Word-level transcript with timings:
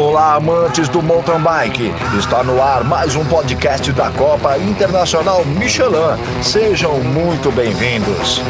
Olá, 0.00 0.36
amantes 0.36 0.88
do 0.88 1.02
mountain 1.02 1.42
bike. 1.42 1.92
Está 2.18 2.42
no 2.42 2.62
ar 2.62 2.82
mais 2.82 3.14
um 3.14 3.24
podcast 3.26 3.92
da 3.92 4.10
Copa 4.10 4.56
Internacional 4.56 5.44
Michelin. 5.44 6.16
Sejam 6.42 7.00
muito 7.00 7.52
bem-vindos. 7.52 8.40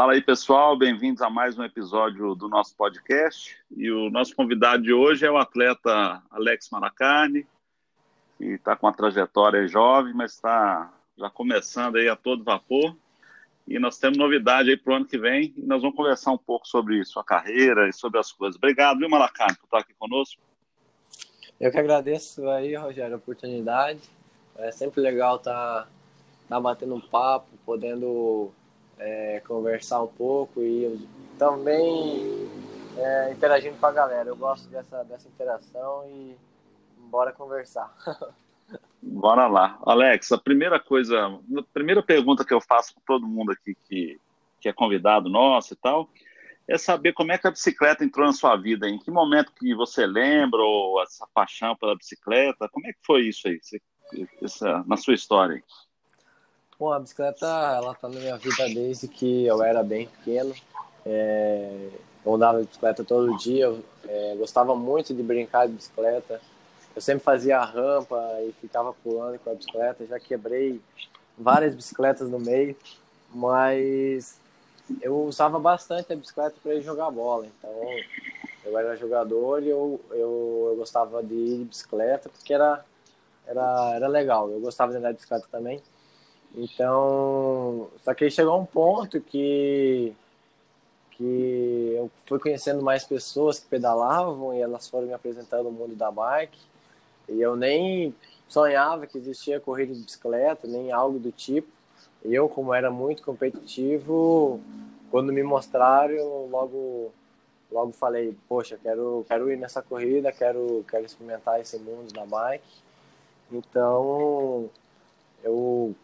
Fala 0.00 0.14
aí, 0.14 0.22
pessoal, 0.22 0.78
bem-vindos 0.78 1.20
a 1.20 1.28
mais 1.28 1.58
um 1.58 1.62
episódio 1.62 2.34
do 2.34 2.48
nosso 2.48 2.74
podcast. 2.74 3.54
E 3.76 3.90
o 3.90 4.08
nosso 4.08 4.34
convidado 4.34 4.82
de 4.82 4.94
hoje 4.94 5.26
é 5.26 5.30
o 5.30 5.36
atleta 5.36 6.22
Alex 6.30 6.70
Maracani, 6.70 7.46
que 8.38 8.44
está 8.44 8.74
com 8.74 8.86
uma 8.86 8.94
trajetória 8.94 9.68
jovem, 9.68 10.14
mas 10.14 10.32
está 10.32 10.90
já 11.18 11.28
começando 11.28 11.96
aí 11.96 12.08
a 12.08 12.16
todo 12.16 12.42
vapor. 12.42 12.96
E 13.68 13.78
nós 13.78 13.98
temos 13.98 14.16
novidade 14.16 14.70
aí 14.70 14.76
para 14.78 14.90
o 14.90 14.96
ano 14.96 15.04
que 15.04 15.18
vem 15.18 15.52
e 15.54 15.66
nós 15.66 15.82
vamos 15.82 15.94
conversar 15.94 16.32
um 16.32 16.38
pouco 16.38 16.66
sobre 16.66 17.04
sua 17.04 17.22
carreira 17.22 17.86
e 17.86 17.92
sobre 17.92 18.18
as 18.18 18.32
coisas. 18.32 18.56
Obrigado, 18.56 19.00
viu, 19.00 19.10
Maracani, 19.10 19.54
por 19.58 19.64
estar 19.64 19.80
aqui 19.80 19.92
conosco. 19.98 20.40
Eu 21.60 21.70
que 21.70 21.78
agradeço 21.78 22.48
aí, 22.48 22.74
Rogério, 22.74 23.16
a 23.16 23.18
oportunidade. 23.18 24.00
É 24.56 24.72
sempre 24.72 25.02
legal 25.02 25.36
estar 25.36 25.82
tá, 25.82 25.88
tá 26.48 26.58
batendo 26.58 26.94
um 26.94 27.00
papo, 27.02 27.50
podendo 27.66 28.50
é, 29.00 29.42
conversar 29.46 30.02
um 30.02 30.06
pouco 30.06 30.62
e 30.62 31.08
também 31.38 32.48
é, 32.96 33.32
interagindo 33.32 33.76
com 33.78 33.86
a 33.86 33.92
galera. 33.92 34.28
Eu 34.28 34.36
gosto 34.36 34.68
dessa, 34.68 35.02
dessa 35.04 35.26
interação 35.28 36.04
e 36.08 36.36
bora 37.10 37.32
conversar. 37.32 37.92
Bora 39.02 39.48
lá. 39.48 39.78
Alex, 39.84 40.30
a 40.30 40.38
primeira 40.38 40.78
coisa, 40.78 41.26
a 41.26 41.62
primeira 41.72 42.02
pergunta 42.02 42.44
que 42.44 42.52
eu 42.52 42.60
faço 42.60 42.94
para 42.94 43.02
todo 43.06 43.26
mundo 43.26 43.50
aqui 43.50 43.74
que, 43.88 44.20
que 44.60 44.68
é 44.68 44.72
convidado 44.74 45.30
nosso 45.30 45.72
e 45.72 45.76
tal, 45.76 46.08
é 46.68 46.76
saber 46.76 47.14
como 47.14 47.32
é 47.32 47.38
que 47.38 47.48
a 47.48 47.50
bicicleta 47.50 48.04
entrou 48.04 48.26
na 48.26 48.32
sua 48.32 48.56
vida, 48.56 48.88
em 48.88 48.98
que 48.98 49.10
momento 49.10 49.54
que 49.54 49.74
você 49.74 50.06
lembra, 50.06 50.60
ou 50.60 51.02
essa 51.02 51.26
paixão 51.34 51.74
pela 51.74 51.96
bicicleta, 51.96 52.68
como 52.70 52.86
é 52.86 52.92
que 52.92 53.00
foi 53.04 53.22
isso 53.22 53.48
aí, 53.48 53.58
essa, 54.42 54.84
na 54.86 54.96
sua 54.96 55.14
história? 55.14 55.56
Aí? 55.56 55.62
Bom, 56.80 56.94
a 56.94 56.98
bicicleta, 56.98 57.44
ela 57.44 57.94
tá 57.94 58.08
na 58.08 58.18
minha 58.18 58.38
vida 58.38 58.64
desde 58.64 59.06
que 59.06 59.44
eu 59.44 59.62
era 59.62 59.82
bem 59.82 60.08
pequeno. 60.08 60.54
É, 61.04 61.90
eu 62.24 62.34
andava 62.34 62.62
de 62.62 62.68
bicicleta 62.68 63.04
todo 63.04 63.36
dia, 63.36 63.66
eu, 63.66 63.84
é, 64.08 64.34
gostava 64.38 64.74
muito 64.74 65.12
de 65.12 65.22
brincar 65.22 65.66
de 65.66 65.74
bicicleta. 65.74 66.40
Eu 66.96 67.02
sempre 67.02 67.22
fazia 67.22 67.62
rampa 67.62 68.16
e 68.48 68.52
ficava 68.62 68.94
pulando 68.94 69.38
com 69.40 69.50
a 69.50 69.54
bicicleta. 69.54 70.06
Já 70.06 70.18
quebrei 70.18 70.80
várias 71.36 71.74
bicicletas 71.74 72.30
no 72.30 72.40
meio, 72.40 72.74
mas 73.28 74.38
eu 75.02 75.20
usava 75.24 75.58
bastante 75.58 76.14
a 76.14 76.16
bicicleta 76.16 76.56
para 76.62 76.76
ir 76.76 76.80
jogar 76.80 77.10
bola. 77.10 77.44
Então, 77.44 77.70
eu 78.64 78.78
era 78.78 78.96
jogador 78.96 79.62
e 79.62 79.68
eu, 79.68 80.00
eu, 80.12 80.68
eu 80.70 80.76
gostava 80.78 81.22
de 81.22 81.34
ir 81.34 81.58
de 81.58 81.64
bicicleta 81.64 82.30
porque 82.30 82.54
era, 82.54 82.82
era, 83.46 83.92
era 83.96 84.08
legal. 84.08 84.48
Eu 84.48 84.60
gostava 84.60 84.92
de 84.92 84.96
andar 84.96 85.10
de 85.10 85.16
bicicleta 85.16 85.46
também. 85.52 85.82
Então, 86.54 87.88
só 88.02 88.12
que 88.12 88.24
aí 88.24 88.30
chegou 88.30 88.60
um 88.60 88.66
ponto 88.66 89.20
que 89.20 90.14
que 91.12 91.92
eu 91.96 92.10
fui 92.24 92.38
conhecendo 92.38 92.82
mais 92.82 93.04
pessoas 93.04 93.58
que 93.58 93.66
pedalavam 93.66 94.54
e 94.54 94.60
elas 94.60 94.88
foram 94.88 95.06
me 95.06 95.12
apresentando 95.12 95.68
o 95.68 95.72
mundo 95.72 95.94
da 95.94 96.10
bike. 96.10 96.58
E 97.28 97.38
eu 97.42 97.54
nem 97.54 98.14
sonhava 98.48 99.06
que 99.06 99.18
existia 99.18 99.60
corrida 99.60 99.92
de 99.94 100.00
bicicleta, 100.00 100.66
nem 100.66 100.90
algo 100.90 101.18
do 101.18 101.30
tipo. 101.30 101.68
Eu, 102.24 102.48
como 102.48 102.72
era 102.72 102.90
muito 102.90 103.22
competitivo, 103.22 104.60
quando 105.10 105.30
me 105.32 105.42
mostraram, 105.42 106.46
logo 106.50 107.12
logo 107.70 107.92
falei, 107.92 108.36
poxa, 108.48 108.78
quero 108.82 109.24
quero 109.28 109.50
ir 109.52 109.56
nessa 109.56 109.82
corrida, 109.82 110.32
quero 110.32 110.84
quero 110.88 111.04
experimentar 111.04 111.60
esse 111.60 111.78
mundo 111.78 112.12
da 112.12 112.24
bike. 112.24 112.64
Então, 113.52 114.70
eu 115.44 115.94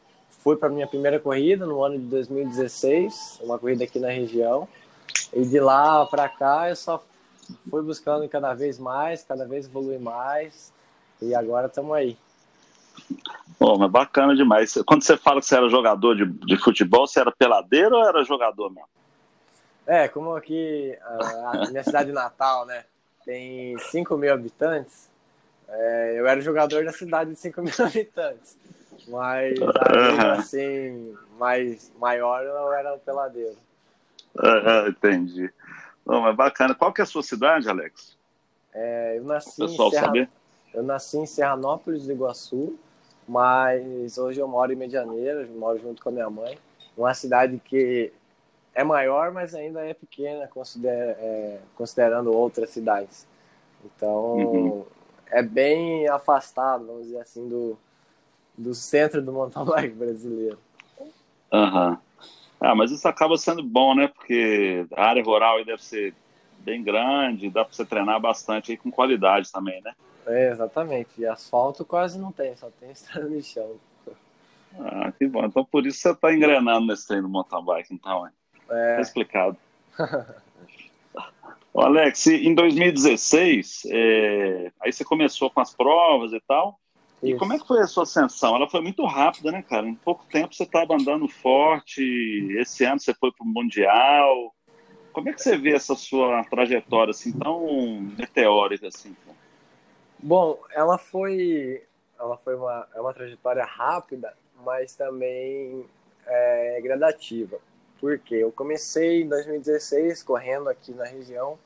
fui 0.47 0.55
para 0.55 0.69
minha 0.69 0.87
primeira 0.87 1.19
corrida 1.19 1.67
no 1.67 1.83
ano 1.83 1.99
de 1.99 2.05
2016, 2.05 3.41
uma 3.43 3.59
corrida 3.59 3.83
aqui 3.83 3.99
na 3.99 4.11
região. 4.11 4.69
E 5.33 5.45
de 5.45 5.59
lá 5.59 6.07
para 6.07 6.29
cá 6.29 6.69
eu 6.69 6.77
só 6.77 7.03
fui 7.69 7.83
buscando 7.83 8.29
cada 8.29 8.55
vez 8.55 8.79
mais, 8.79 9.25
cada 9.25 9.45
vez 9.45 9.67
evoluir 9.67 9.99
mais. 9.99 10.73
E 11.21 11.35
agora 11.35 11.67
estamos 11.67 11.93
aí. 11.97 12.17
Bom, 13.59 13.77
mas 13.77 13.91
bacana 13.91 14.37
demais. 14.37 14.73
Quando 14.87 15.03
você 15.03 15.17
fala 15.17 15.41
que 15.41 15.47
você 15.47 15.57
era 15.57 15.69
jogador 15.69 16.15
de, 16.15 16.25
de 16.25 16.57
futebol, 16.59 17.09
você 17.09 17.19
era 17.19 17.33
peladeiro 17.33 17.97
ou 17.97 18.05
era 18.07 18.23
jogador 18.23 18.71
mesmo? 18.71 18.89
É, 19.85 20.07
como 20.07 20.37
aqui 20.37 20.97
a 21.03 21.71
minha 21.71 21.83
cidade 21.83 22.13
natal, 22.13 22.65
né, 22.67 22.85
tem 23.25 23.77
5 23.77 24.17
mil 24.17 24.33
habitantes, 24.33 25.09
é, 25.69 26.15
eu 26.21 26.29
era 26.29 26.41
jogador 26.41 26.85
da 26.85 26.93
cidade 26.93 27.31
de 27.33 27.37
5 27.37 27.63
mil 27.63 27.75
habitantes. 27.85 28.57
Mas 29.09 29.59
assim, 30.39 31.15
mais 31.39 31.93
maior 31.99 32.43
eu 32.43 32.73
era 32.73 32.95
um 32.95 32.99
peladeiro. 32.99 33.57
Uhum, 34.35 34.89
entendi. 34.89 35.53
Não, 36.05 36.23
mas 36.23 36.37
bacana. 36.37 36.75
Qual 36.75 36.93
que 36.93 37.01
é 37.01 37.05
a 37.05 37.07
sua 37.07 37.23
cidade, 37.23 37.69
Alex? 37.69 38.17
É, 38.73 39.19
eu 39.19 39.25
nasci 39.25 39.63
em 39.63 39.69
Serra... 39.69 40.07
saber. 40.07 40.29
Eu 40.75 40.83
nasci 40.83 41.17
em 41.17 41.27
Serranópolis 41.27 42.05
do 42.05 42.13
Iguaçu, 42.13 42.79
mas 43.27 44.19
hoje 44.19 44.41
eu 44.41 44.47
moro 44.47 44.73
em 44.73 44.77
Medianeira, 44.77 45.49
moro 45.57 45.79
junto 45.79 46.03
com 46.03 46.11
a 46.11 46.13
minha 46.13 46.29
mãe. 46.29 46.59
Uma 46.97 47.15
cidade 47.15 47.59
que 47.65 48.13
é 48.75 48.85
maior, 48.85 49.33
mas 49.33 49.55
ainda 49.55 49.81
é 49.87 49.95
pequena, 49.95 50.49
é, 50.85 51.59
considerando 51.75 52.31
outras 52.31 52.71
cidades. 52.71 53.27
Então, 53.85 54.37
uhum. 54.37 54.85
é 55.31 55.43
bem 55.43 56.07
afastado, 56.09 56.87
vamos 56.87 57.05
dizer 57.05 57.21
assim, 57.21 57.49
do, 57.49 57.79
do 58.57 58.75
centro 58.75 59.23
do 59.23 59.33
mountain 59.33 59.65
bike 59.65 59.95
brasileiro. 59.95 60.59
Aham. 61.53 61.91
Uhum. 61.91 61.99
Ah, 62.59 62.75
mas 62.75 62.91
isso 62.91 63.07
acaba 63.07 63.37
sendo 63.37 63.63
bom, 63.63 63.95
né? 63.95 64.09
Porque 64.09 64.87
a 64.97 65.05
área 65.05 65.23
rural 65.23 65.59
aí 65.59 65.65
deve 65.65 65.85
ser 65.85 66.15
bem 66.59 66.83
grande, 66.83 67.51
dá 67.51 67.65
para 67.65 67.75
você 67.75 67.85
treinar 67.85 68.19
bastante 68.19 68.73
aí 68.73 68.79
com 68.79 68.91
qualidade 68.91 69.53
também, 69.53 69.81
né? 69.83 69.93
É, 70.27 70.51
exatamente. 70.51 71.11
E 71.19 71.27
asfalto 71.27 71.85
quase 71.85 72.19
não 72.19 72.33
tem, 72.33 72.57
só 72.57 72.69
tem 72.81 72.91
estrada 72.93 73.29
de 73.29 73.43
chão. 73.43 73.77
Ah, 74.79 75.13
que 75.13 75.27
bom. 75.27 75.45
Então 75.45 75.65
por 75.65 75.87
isso 75.87 75.99
você 75.99 76.11
está 76.11 76.35
engrenando 76.35 76.87
nesse 76.87 77.07
treino 77.07 77.29
do 77.29 77.33
mountain 77.33 77.65
bike, 77.65 77.95
então, 77.95 78.27
é. 78.27 78.31
É. 78.69 78.97
Tá 78.97 79.01
explicado. 79.03 79.57
Ô, 81.73 81.83
Alex, 81.83 82.27
em 82.27 82.55
2016, 82.55 83.83
é... 83.91 84.73
aí 84.81 84.93
você 84.93 85.05
começou 85.05 85.51
com 85.51 85.61
as 85.61 85.75
provas 85.75 86.33
e 86.33 86.41
tal. 86.49 86.81
E 87.23 87.35
como 87.35 87.53
é 87.55 87.59
que 87.59 87.67
foi 87.67 87.81
a 87.81 87.87
sua 87.87 88.03
ascensão? 88.03 88.55
Ela 88.55 88.69
foi 88.69 88.81
muito 88.81 89.05
rápida, 89.05 89.51
né, 89.51 89.63
cara? 89.63 89.87
Em 89.89 89.95
pouco 89.95 90.25
tempo 90.27 90.55
você 90.55 90.65
estava 90.65 90.95
andando 90.95 91.27
forte. 91.29 92.03
Esse 92.59 92.85
ano 92.85 93.01
você 93.01 93.15
foi 93.15 93.33
para 93.33 93.45
o 93.45 93.49
Mundial. 93.49 94.55
Como 95.13 95.29
é 95.31 95.33
que 95.33 95.43
você 95.43 95.57
vê 95.57 95.75
essa 95.75 95.95
sua 95.95 96.45
trajetória 96.45 97.11
assim 97.11 97.33
tão 97.33 98.01
meteórica 98.19 98.89
assim? 98.89 99.17
Bom, 100.19 100.59
ela 100.71 100.99
foi, 100.99 101.83
ela 102.19 102.37
foi 102.37 102.55
uma, 102.55 102.87
é 102.95 103.01
uma 103.01 103.15
trajetória 103.15 103.65
rápida, 103.65 104.37
mas 104.63 104.95
também 104.95 105.87
é, 106.27 106.81
gradativa. 106.83 107.59
Porque 107.99 108.35
eu 108.35 108.53
comecei 108.53 109.23
em 109.23 109.29
2016 109.29 110.23
correndo 110.23 110.69
aqui 110.69 110.93
na 110.93 111.07
região. 111.07 111.59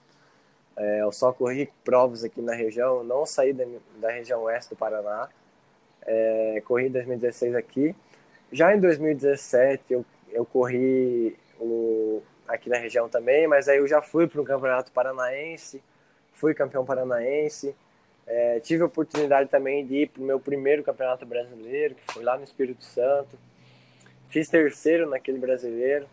É, 0.76 1.02
eu 1.02 1.10
só 1.10 1.32
corri 1.32 1.72
provas 1.84 2.22
aqui 2.22 2.40
na 2.40 2.54
região, 2.54 3.02
não 3.02 3.26
saí 3.26 3.52
da, 3.52 3.64
da 3.96 4.12
região 4.12 4.42
oeste 4.42 4.70
do 4.70 4.76
Paraná 4.76 5.28
é, 6.06 6.62
corri 6.64 6.86
em 6.86 6.90
2016 6.90 7.54
aqui. 7.54 7.94
Já 8.52 8.74
em 8.74 8.80
2017 8.80 9.84
eu, 9.90 10.04
eu 10.32 10.44
corri 10.44 11.36
o, 11.58 12.22
aqui 12.48 12.68
na 12.68 12.78
região 12.78 13.08
também, 13.08 13.46
mas 13.46 13.68
aí 13.68 13.78
eu 13.78 13.86
já 13.86 14.02
fui 14.02 14.26
para 14.26 14.40
o 14.40 14.44
Campeonato 14.44 14.90
Paranaense, 14.92 15.82
fui 16.32 16.54
campeão 16.54 16.84
paranaense. 16.84 17.74
É, 18.26 18.60
tive 18.60 18.82
a 18.82 18.86
oportunidade 18.86 19.48
também 19.48 19.84
de 19.84 20.02
ir 20.02 20.08
para 20.08 20.22
o 20.22 20.24
meu 20.24 20.38
primeiro 20.38 20.82
Campeonato 20.82 21.26
Brasileiro, 21.26 21.94
que 21.94 22.12
foi 22.12 22.22
lá 22.22 22.36
no 22.36 22.44
Espírito 22.44 22.82
Santo. 22.84 23.38
Fiz 24.28 24.48
terceiro 24.48 25.08
naquele 25.08 25.38
brasileiro. 25.38 26.06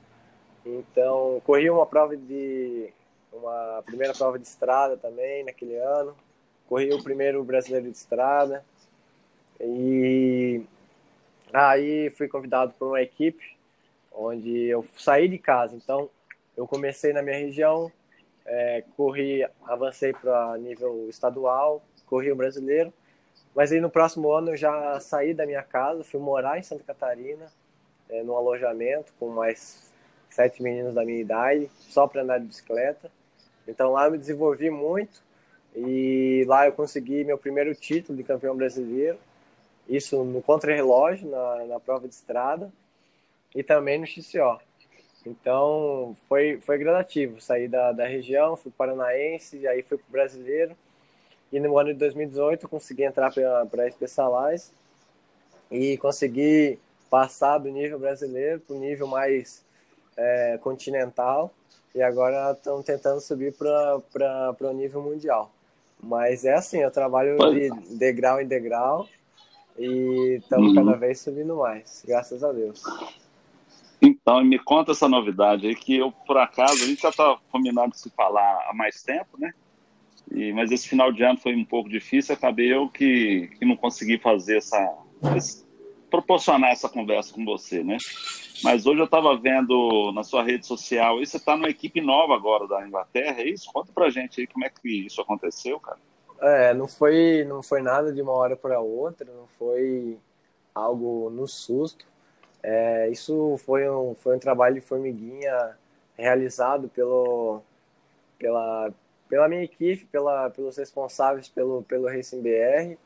Então, 0.65 1.41
corri 1.45 1.69
uma 1.69 1.85
prova 1.85 2.17
de. 2.17 2.89
uma 3.31 3.81
primeira 3.85 4.13
prova 4.13 4.37
de 4.37 4.47
estrada 4.47 4.97
também 4.97 5.43
naquele 5.45 5.77
ano. 5.77 6.15
Corri 6.67 6.91
o 6.93 7.03
primeiro 7.03 7.43
brasileiro 7.43 7.89
de 7.89 7.95
estrada. 7.95 8.65
E 9.59 10.61
aí 11.53 12.09
fui 12.11 12.27
convidado 12.27 12.73
por 12.77 12.89
uma 12.89 13.01
equipe 13.01 13.57
onde 14.11 14.65
eu 14.65 14.85
saí 14.97 15.27
de 15.27 15.37
casa. 15.37 15.75
Então 15.75 16.09
eu 16.55 16.67
comecei 16.67 17.13
na 17.13 17.21
minha 17.21 17.37
região, 17.37 17.91
é, 18.45 18.83
corri, 18.95 19.47
avancei 19.65 20.13
para 20.13 20.57
nível 20.57 21.07
estadual, 21.09 21.83
corri 22.05 22.31
o 22.31 22.35
brasileiro 22.35 22.93
Mas 23.53 23.71
aí 23.71 23.79
no 23.81 23.89
próximo 23.89 24.31
ano 24.31 24.51
eu 24.51 24.57
já 24.57 24.99
saí 24.99 25.33
da 25.33 25.45
minha 25.45 25.63
casa, 25.63 26.03
fui 26.03 26.19
morar 26.19 26.57
em 26.57 26.63
Santa 26.63 26.83
Catarina, 26.83 27.47
é, 28.09 28.23
num 28.23 28.35
alojamento 28.35 29.13
com 29.19 29.29
mais 29.29 29.91
sete 30.29 30.61
meninos 30.61 30.93
da 30.93 31.03
minha 31.05 31.19
idade, 31.19 31.69
só 31.89 32.07
para 32.07 32.21
andar 32.21 32.39
de 32.39 32.45
bicicleta. 32.47 33.11
Então 33.67 33.91
lá 33.91 34.05
eu 34.05 34.11
me 34.11 34.17
desenvolvi 34.17 34.69
muito 34.69 35.21
e 35.75 36.43
lá 36.47 36.65
eu 36.65 36.71
consegui 36.71 37.23
meu 37.23 37.37
primeiro 37.37 37.75
título 37.75 38.17
de 38.17 38.23
campeão 38.23 38.55
brasileiro, 38.55 39.17
isso 39.89 40.23
no 40.23 40.41
contrarrelógio, 40.41 41.29
na, 41.29 41.65
na 41.65 41.79
prova 41.79 42.07
de 42.07 42.13
estrada 42.13 42.71
e 43.55 43.63
também 43.63 43.99
no 43.99 44.05
XCO. 44.05 44.59
Então 45.25 46.15
foi, 46.27 46.59
foi 46.61 46.77
gradativo, 46.77 47.41
saí 47.41 47.67
da, 47.67 47.91
da 47.91 48.05
região, 48.05 48.55
fui 48.55 48.71
paranaense, 48.71 49.67
aí 49.67 49.83
fui 49.83 49.97
para 49.97 50.07
o 50.07 50.11
brasileiro 50.11 50.75
e 51.51 51.59
no 51.59 51.77
ano 51.77 51.93
de 51.93 51.99
2018 51.99 52.67
consegui 52.67 53.03
entrar 53.03 53.31
para 53.33 53.85
a 53.85 53.91
Specialized 53.91 54.71
e 55.71 55.97
consegui 55.97 56.79
passar 57.09 57.57
do 57.57 57.69
nível 57.69 57.99
brasileiro 57.99 58.59
para 58.61 58.75
o 58.75 58.79
nível 58.79 59.07
mais 59.07 59.65
é, 60.15 60.57
continental 60.61 61.53
e 61.95 62.01
agora 62.01 62.51
estamos 62.51 62.85
tentando 62.85 63.19
subir 63.21 63.53
para 63.53 64.55
o 64.61 64.73
nível 64.73 65.01
mundial. 65.01 65.51
Mas 65.99 66.45
é 66.45 66.53
assim, 66.53 66.79
eu 66.79 66.91
trabalho 66.91 67.37
de 67.51 67.69
degrau 67.97 68.39
em 68.39 68.45
degrau 68.45 69.07
e 69.77 70.37
estamos 70.41 70.69
uhum. 70.69 70.75
cada 70.75 70.97
vez 70.97 71.19
subindo 71.19 71.55
mais, 71.55 72.03
graças 72.07 72.43
a 72.43 72.51
Deus. 72.51 72.81
Então, 74.01 74.43
me 74.43 74.59
conta 74.59 74.91
essa 74.91 75.07
novidade 75.07 75.67
aí, 75.67 75.75
que 75.75 75.95
eu, 75.97 76.11
por 76.11 76.37
acaso, 76.37 76.83
a 76.83 76.87
gente 76.87 77.01
já 77.01 77.09
está 77.09 77.37
combinado 77.51 77.91
de 77.91 77.99
se 77.99 78.09
falar 78.11 78.67
há 78.69 78.73
mais 78.73 79.01
tempo, 79.01 79.37
né? 79.39 79.53
E, 80.31 80.51
mas 80.53 80.71
esse 80.71 80.87
final 80.87 81.11
de 81.11 81.23
ano 81.23 81.39
foi 81.39 81.55
um 81.55 81.65
pouco 81.65 81.89
difícil, 81.89 82.35
acabei 82.35 82.73
eu 82.73 82.89
que, 82.89 83.49
que 83.57 83.65
não 83.65 83.75
consegui 83.75 84.17
fazer 84.17 84.57
essa, 84.57 84.97
esse, 85.35 85.65
proporcionar 86.09 86.71
essa 86.71 86.89
conversa 86.89 87.33
com 87.33 87.43
você, 87.45 87.83
né? 87.83 87.97
Mas 88.63 88.85
hoje 88.85 88.99
eu 88.99 89.05
estava 89.05 89.35
vendo 89.37 90.11
na 90.13 90.23
sua 90.23 90.43
rede 90.43 90.65
social, 90.65 91.21
e 91.21 91.25
você 91.25 91.37
está 91.37 91.55
numa 91.55 91.69
equipe 91.69 92.01
nova 92.01 92.35
agora 92.35 92.67
da 92.67 92.85
Inglaterra, 92.85 93.41
é 93.41 93.49
isso? 93.49 93.71
Conta 93.71 93.91
pra 93.93 94.09
gente 94.09 94.41
aí 94.41 94.47
como 94.47 94.65
é 94.65 94.69
que 94.69 95.05
isso 95.05 95.21
aconteceu, 95.21 95.79
cara. 95.79 95.99
É, 96.41 96.73
não 96.73 96.87
foi, 96.87 97.43
não 97.45 97.63
foi 97.63 97.81
nada 97.81 98.13
de 98.13 98.21
uma 98.21 98.31
hora 98.31 98.55
para 98.55 98.79
outra, 98.79 99.25
não 99.31 99.47
foi 99.57 100.17
algo 100.73 101.29
no 101.29 101.47
susto. 101.47 102.05
É, 102.61 103.09
isso 103.09 103.57
foi 103.65 103.89
um, 103.89 104.15
foi 104.15 104.35
um 104.35 104.39
trabalho 104.39 104.75
de 104.75 104.81
formiguinha 104.81 105.77
realizado 106.17 106.89
pelo, 106.89 107.61
pela, 108.37 108.91
pela 109.29 109.47
minha 109.47 109.63
equipe, 109.63 110.05
pela, 110.05 110.49
pelos 110.49 110.77
responsáveis 110.77 111.47
pelo, 111.49 111.83
pelo 111.83 112.07
Racing 112.07 112.41
BR, 112.41 112.97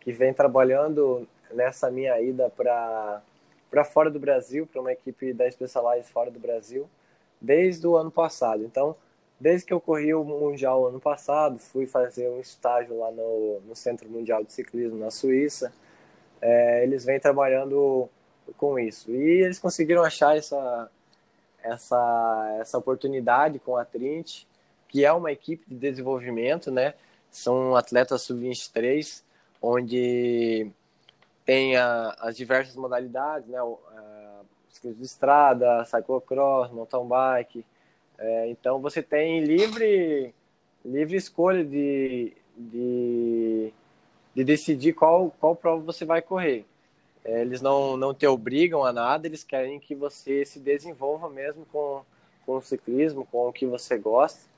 que 0.00 0.12
vem 0.12 0.32
trabalhando 0.32 1.28
nessa 1.52 1.90
minha 1.90 2.20
ida 2.20 2.50
para 2.50 3.22
fora 3.84 4.10
do 4.10 4.20
Brasil, 4.20 4.66
para 4.66 4.80
uma 4.80 4.92
equipe 4.92 5.32
da 5.32 5.50
Specialized 5.50 6.10
fora 6.10 6.30
do 6.30 6.38
Brasil, 6.38 6.88
desde 7.40 7.86
o 7.86 7.96
ano 7.96 8.10
passado. 8.10 8.64
Então, 8.64 8.96
desde 9.40 9.66
que 9.66 9.72
eu 9.72 9.80
corri 9.80 10.12
o 10.12 10.22
Mundial 10.22 10.86
ano 10.86 11.00
passado, 11.00 11.58
fui 11.58 11.86
fazer 11.86 12.28
um 12.28 12.40
estágio 12.40 12.98
lá 12.98 13.10
no, 13.10 13.60
no 13.66 13.74
Centro 13.74 14.08
Mundial 14.08 14.44
de 14.44 14.52
Ciclismo 14.52 14.98
na 14.98 15.10
Suíça, 15.10 15.72
é, 16.42 16.82
eles 16.84 17.04
vêm 17.04 17.18
trabalhando 17.18 18.08
com 18.56 18.78
isso. 18.78 19.10
E 19.10 19.42
eles 19.42 19.58
conseguiram 19.58 20.02
achar 20.02 20.36
essa, 20.36 20.90
essa, 21.62 22.56
essa 22.60 22.78
oportunidade 22.78 23.58
com 23.58 23.76
a 23.76 23.84
Trint, 23.84 24.44
que 24.88 25.04
é 25.04 25.12
uma 25.12 25.32
equipe 25.32 25.64
de 25.68 25.76
desenvolvimento, 25.76 26.70
né? 26.70 26.94
São 27.30 27.76
atletas 27.76 28.22
sub-23, 28.22 29.22
onde 29.62 30.70
tem 31.44 31.76
a, 31.76 32.16
as 32.20 32.36
diversas 32.36 32.74
modalidades, 32.76 33.48
né? 33.48 33.62
O, 33.62 33.78
a, 33.96 34.40
de 34.82 35.02
estrada, 35.02 35.84
cyclocross, 35.84 36.70
mountain 36.70 37.06
bike. 37.06 37.64
É, 38.20 38.50
então 38.50 38.78
você 38.78 39.02
tem 39.02 39.42
livre, 39.42 40.34
livre 40.84 41.16
escolha 41.16 41.64
de, 41.64 42.34
de, 42.54 43.72
de 44.34 44.44
decidir 44.44 44.92
qual, 44.92 45.34
qual 45.40 45.56
prova 45.56 45.82
você 45.82 46.04
vai 46.04 46.20
correr. 46.20 46.66
É, 47.24 47.40
eles 47.40 47.62
não, 47.62 47.96
não 47.96 48.12
te 48.12 48.26
obrigam 48.26 48.84
a 48.84 48.92
nada, 48.92 49.26
eles 49.26 49.42
querem 49.42 49.80
que 49.80 49.94
você 49.94 50.44
se 50.44 50.60
desenvolva 50.60 51.30
mesmo 51.30 51.64
com, 51.72 52.02
com 52.44 52.56
o 52.58 52.62
ciclismo, 52.62 53.26
com 53.26 53.48
o 53.48 53.52
que 53.52 53.64
você 53.64 53.96
gosta. 53.96 54.48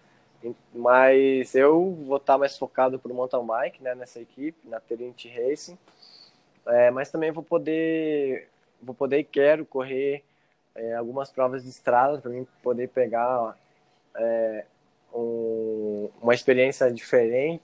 Mas 0.75 1.55
eu 1.55 1.93
vou 2.05 2.17
estar 2.17 2.37
mais 2.37 2.59
focado 2.59 2.99
para 2.99 3.13
o 3.13 3.15
mountain 3.15 3.47
bike, 3.47 3.81
né, 3.81 3.95
nessa 3.95 4.21
equipe, 4.21 4.59
na 4.69 4.81
Terente 4.81 5.29
Racing. 5.29 5.79
É, 6.67 6.91
mas 6.91 7.13
também 7.13 7.31
vou 7.31 7.45
poder, 7.45 8.49
vou 8.83 8.95
poder 8.95 9.19
e 9.19 9.25
quero 9.25 9.65
correr 9.65 10.25
é, 10.75 10.95
algumas 10.95 11.31
provas 11.31 11.63
de 11.63 11.69
estrada 11.69 12.19
para 12.19 12.31
mim 12.31 12.47
poder 12.63 12.89
pegar 12.89 13.57
é, 14.17 14.65
um, 15.15 16.09
uma 16.21 16.35
experiência 16.35 16.91
diferente 16.91 17.63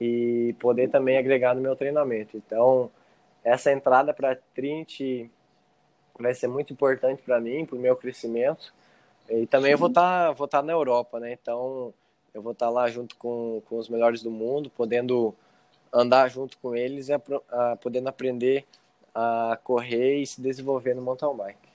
e 0.00 0.54
poder 0.58 0.88
também 0.90 1.18
agregar 1.18 1.54
no 1.54 1.60
meu 1.60 1.74
treinamento. 1.74 2.36
Então, 2.36 2.90
essa 3.42 3.72
entrada 3.72 4.12
para 4.12 4.36
Trint 4.54 5.28
vai 6.18 6.34
ser 6.34 6.48
muito 6.48 6.72
importante 6.72 7.22
para 7.22 7.40
mim, 7.40 7.64
para 7.64 7.76
o 7.76 7.80
meu 7.80 7.96
crescimento. 7.96 8.72
E 9.28 9.46
também 9.46 9.70
Sim. 9.70 9.72
eu 9.72 9.78
vou 9.78 9.88
estar 9.88 10.28
tá, 10.28 10.32
vou 10.32 10.48
tá 10.48 10.62
na 10.62 10.72
Europa, 10.72 11.18
né? 11.18 11.32
Então, 11.32 11.92
eu 12.32 12.42
vou 12.42 12.52
estar 12.52 12.66
tá 12.66 12.70
lá 12.70 12.88
junto 12.88 13.16
com, 13.16 13.62
com 13.68 13.78
os 13.78 13.88
melhores 13.88 14.22
do 14.22 14.30
mundo, 14.30 14.70
podendo 14.70 15.34
andar 15.92 16.28
junto 16.28 16.58
com 16.58 16.74
eles 16.76 17.08
e 17.08 17.12
a, 17.12 17.20
a, 17.50 17.76
podendo 17.76 18.08
aprender 18.08 18.66
a 19.14 19.58
correr 19.64 20.20
e 20.20 20.26
se 20.26 20.40
desenvolver 20.40 20.94
no 20.94 21.02
mountain 21.02 21.34
bike. 21.34 21.65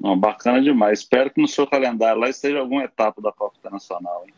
Não, 0.00 0.18
bacana 0.18 0.62
demais. 0.62 1.00
Espero 1.00 1.30
que 1.30 1.40
no 1.40 1.48
seu 1.48 1.66
calendário 1.66 2.20
lá 2.20 2.28
esteja 2.28 2.58
alguma 2.58 2.84
etapa 2.84 3.20
da 3.20 3.30
Copa 3.30 3.56
Internacional. 3.58 4.24
Hein? 4.26 4.34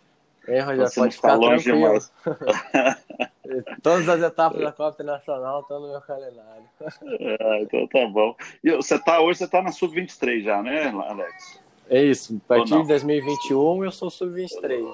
É, 0.49 0.61
Rogério, 0.61 0.93
pode 0.93 1.15
ficar 1.15 1.35
longe 1.35 1.65
demais. 1.65 2.13
Todas 3.83 4.09
as 4.09 4.23
etapas 4.23 4.61
da 4.61 4.73
Copa 4.73 4.95
Internacional 4.95 5.61
estão 5.61 5.81
no 5.81 5.91
meu 5.91 6.01
calendário. 6.01 6.65
É, 7.21 7.63
então 7.63 7.87
tá 7.87 8.07
bom. 8.09 8.35
E 8.65 8.75
você 8.75 8.99
tá 8.99 9.21
hoje, 9.21 9.39
você 9.39 9.45
está 9.45 9.63
na 9.63 9.71
Sub-23 9.71 10.43
já, 10.43 10.63
né, 10.63 10.89
Alex? 10.89 11.61
É 11.89 12.03
isso. 12.03 12.41
A 12.45 12.49
partir 12.49 12.81
de 12.83 12.89
2021 12.89 13.85
eu 13.85 13.93
sou 13.93 14.11
Sub-23. 14.11 14.93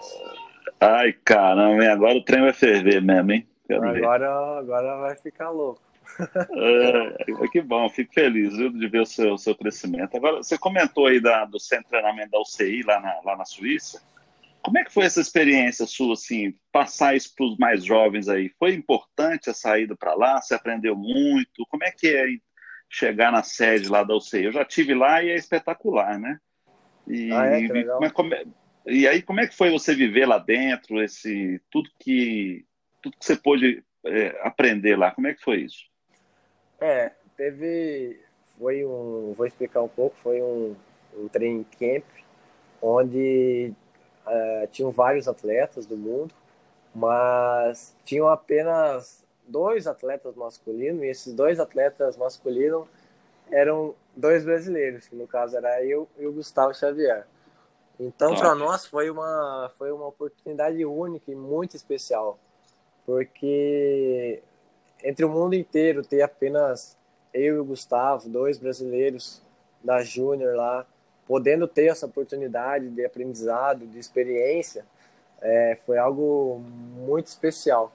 Ai, 0.80 1.12
caramba, 1.24 1.90
agora 1.90 2.16
o 2.16 2.24
trem 2.24 2.42
vai 2.42 2.52
ferver 2.52 3.00
mesmo, 3.00 3.32
hein? 3.32 3.46
agora, 3.70 4.58
agora 4.58 4.96
vai 4.98 5.16
ficar 5.16 5.50
louco. 5.50 5.80
É, 6.20 7.48
que 7.52 7.60
bom, 7.60 7.88
fico 7.88 8.12
feliz 8.12 8.56
viu, 8.56 8.70
de 8.70 8.88
ver 8.88 9.02
o 9.02 9.06
seu, 9.06 9.38
seu 9.38 9.54
crescimento. 9.54 10.16
Agora, 10.16 10.38
você 10.38 10.58
comentou 10.58 11.06
aí 11.06 11.20
da, 11.20 11.44
do 11.44 11.60
centro 11.60 11.84
de 11.84 11.90
treinamento 11.90 12.30
da 12.30 12.40
UCI 12.40 12.82
lá 12.82 13.00
na, 13.00 13.20
lá 13.24 13.36
na 13.36 13.44
Suíça. 13.44 14.02
Como 14.62 14.78
é 14.78 14.84
que 14.84 14.92
foi 14.92 15.04
essa 15.04 15.20
experiência 15.20 15.86
sua, 15.86 16.14
assim, 16.14 16.54
passar 16.72 17.14
isso 17.14 17.32
para 17.34 17.46
os 17.46 17.56
mais 17.56 17.84
jovens 17.84 18.28
aí? 18.28 18.50
Foi 18.58 18.74
importante 18.74 19.48
a 19.48 19.54
saída 19.54 19.96
para 19.96 20.14
lá? 20.14 20.40
Você 20.40 20.54
aprendeu 20.54 20.96
muito? 20.96 21.64
Como 21.68 21.84
é 21.84 21.90
que 21.90 22.08
é 22.08 22.26
chegar 22.90 23.30
na 23.30 23.42
sede 23.42 23.88
lá 23.88 24.02
da 24.02 24.16
UCI? 24.16 24.44
Eu 24.44 24.52
já 24.52 24.64
tive 24.64 24.94
lá 24.94 25.22
e 25.22 25.30
é 25.30 25.36
espetacular, 25.36 26.18
né? 26.18 26.38
E, 27.06 27.32
ah, 27.32 27.46
é, 27.46 27.60
e, 27.60 27.84
como 27.84 28.04
é, 28.04 28.10
como 28.10 28.34
é, 28.34 28.44
e 28.86 29.06
aí, 29.06 29.22
como 29.22 29.40
é 29.40 29.46
que 29.46 29.56
foi 29.56 29.70
você 29.70 29.94
viver 29.94 30.26
lá 30.26 30.38
dentro, 30.38 31.02
esse 31.02 31.60
tudo 31.70 31.90
que 31.98 32.64
tudo 33.02 33.16
que 33.16 33.24
você 33.24 33.36
pôde 33.36 33.82
é, 34.04 34.40
aprender 34.42 34.96
lá? 34.96 35.10
Como 35.10 35.26
é 35.26 35.34
que 35.34 35.42
foi 35.42 35.62
isso? 35.62 35.84
É, 36.80 37.12
teve. 37.36 38.20
Foi 38.58 38.84
um. 38.84 39.32
Vou 39.36 39.46
explicar 39.46 39.82
um 39.82 39.88
pouco. 39.88 40.16
Foi 40.22 40.42
um, 40.42 40.74
um 41.16 41.28
training 41.28 41.64
camp 41.78 42.04
onde 42.80 43.72
uh, 44.26 44.66
tinham 44.70 44.90
vários 44.90 45.26
atletas 45.26 45.86
do 45.86 45.96
mundo, 45.96 46.32
mas 46.94 47.94
tinham 48.04 48.28
apenas 48.28 49.24
dois 49.46 49.86
atletas 49.86 50.36
masculinos, 50.36 51.02
e 51.02 51.06
esses 51.06 51.32
dois 51.32 51.58
atletas 51.58 52.16
masculinos 52.16 52.86
eram 53.50 53.94
dois 54.14 54.44
brasileiros, 54.44 55.08
que 55.08 55.16
no 55.16 55.26
caso 55.26 55.56
era 55.56 55.82
eu 55.84 56.08
e 56.18 56.26
o 56.26 56.32
Gustavo 56.32 56.74
Xavier. 56.74 57.26
Então, 57.98 58.36
para 58.36 58.54
nós 58.54 58.86
foi 58.86 59.10
uma, 59.10 59.72
foi 59.76 59.90
uma 59.90 60.06
oportunidade 60.06 60.84
única 60.84 61.32
e 61.32 61.34
muito 61.34 61.74
especial, 61.74 62.38
porque 63.04 64.40
entre 65.02 65.24
o 65.24 65.28
mundo 65.28 65.54
inteiro 65.54 66.02
ter 66.02 66.22
apenas 66.22 66.96
eu 67.32 67.56
e 67.56 67.58
o 67.58 67.64
Gustavo, 67.64 68.28
dois 68.28 68.58
brasileiros 68.58 69.42
da 69.82 70.02
Júnior 70.02 70.56
lá, 70.56 70.86
podendo 71.26 71.68
ter 71.68 71.86
essa 71.86 72.06
oportunidade 72.06 72.88
de 72.88 73.04
aprendizado, 73.04 73.86
de 73.86 73.98
experiência, 73.98 74.84
é, 75.40 75.78
foi 75.84 75.98
algo 75.98 76.58
muito 76.58 77.26
especial. 77.26 77.92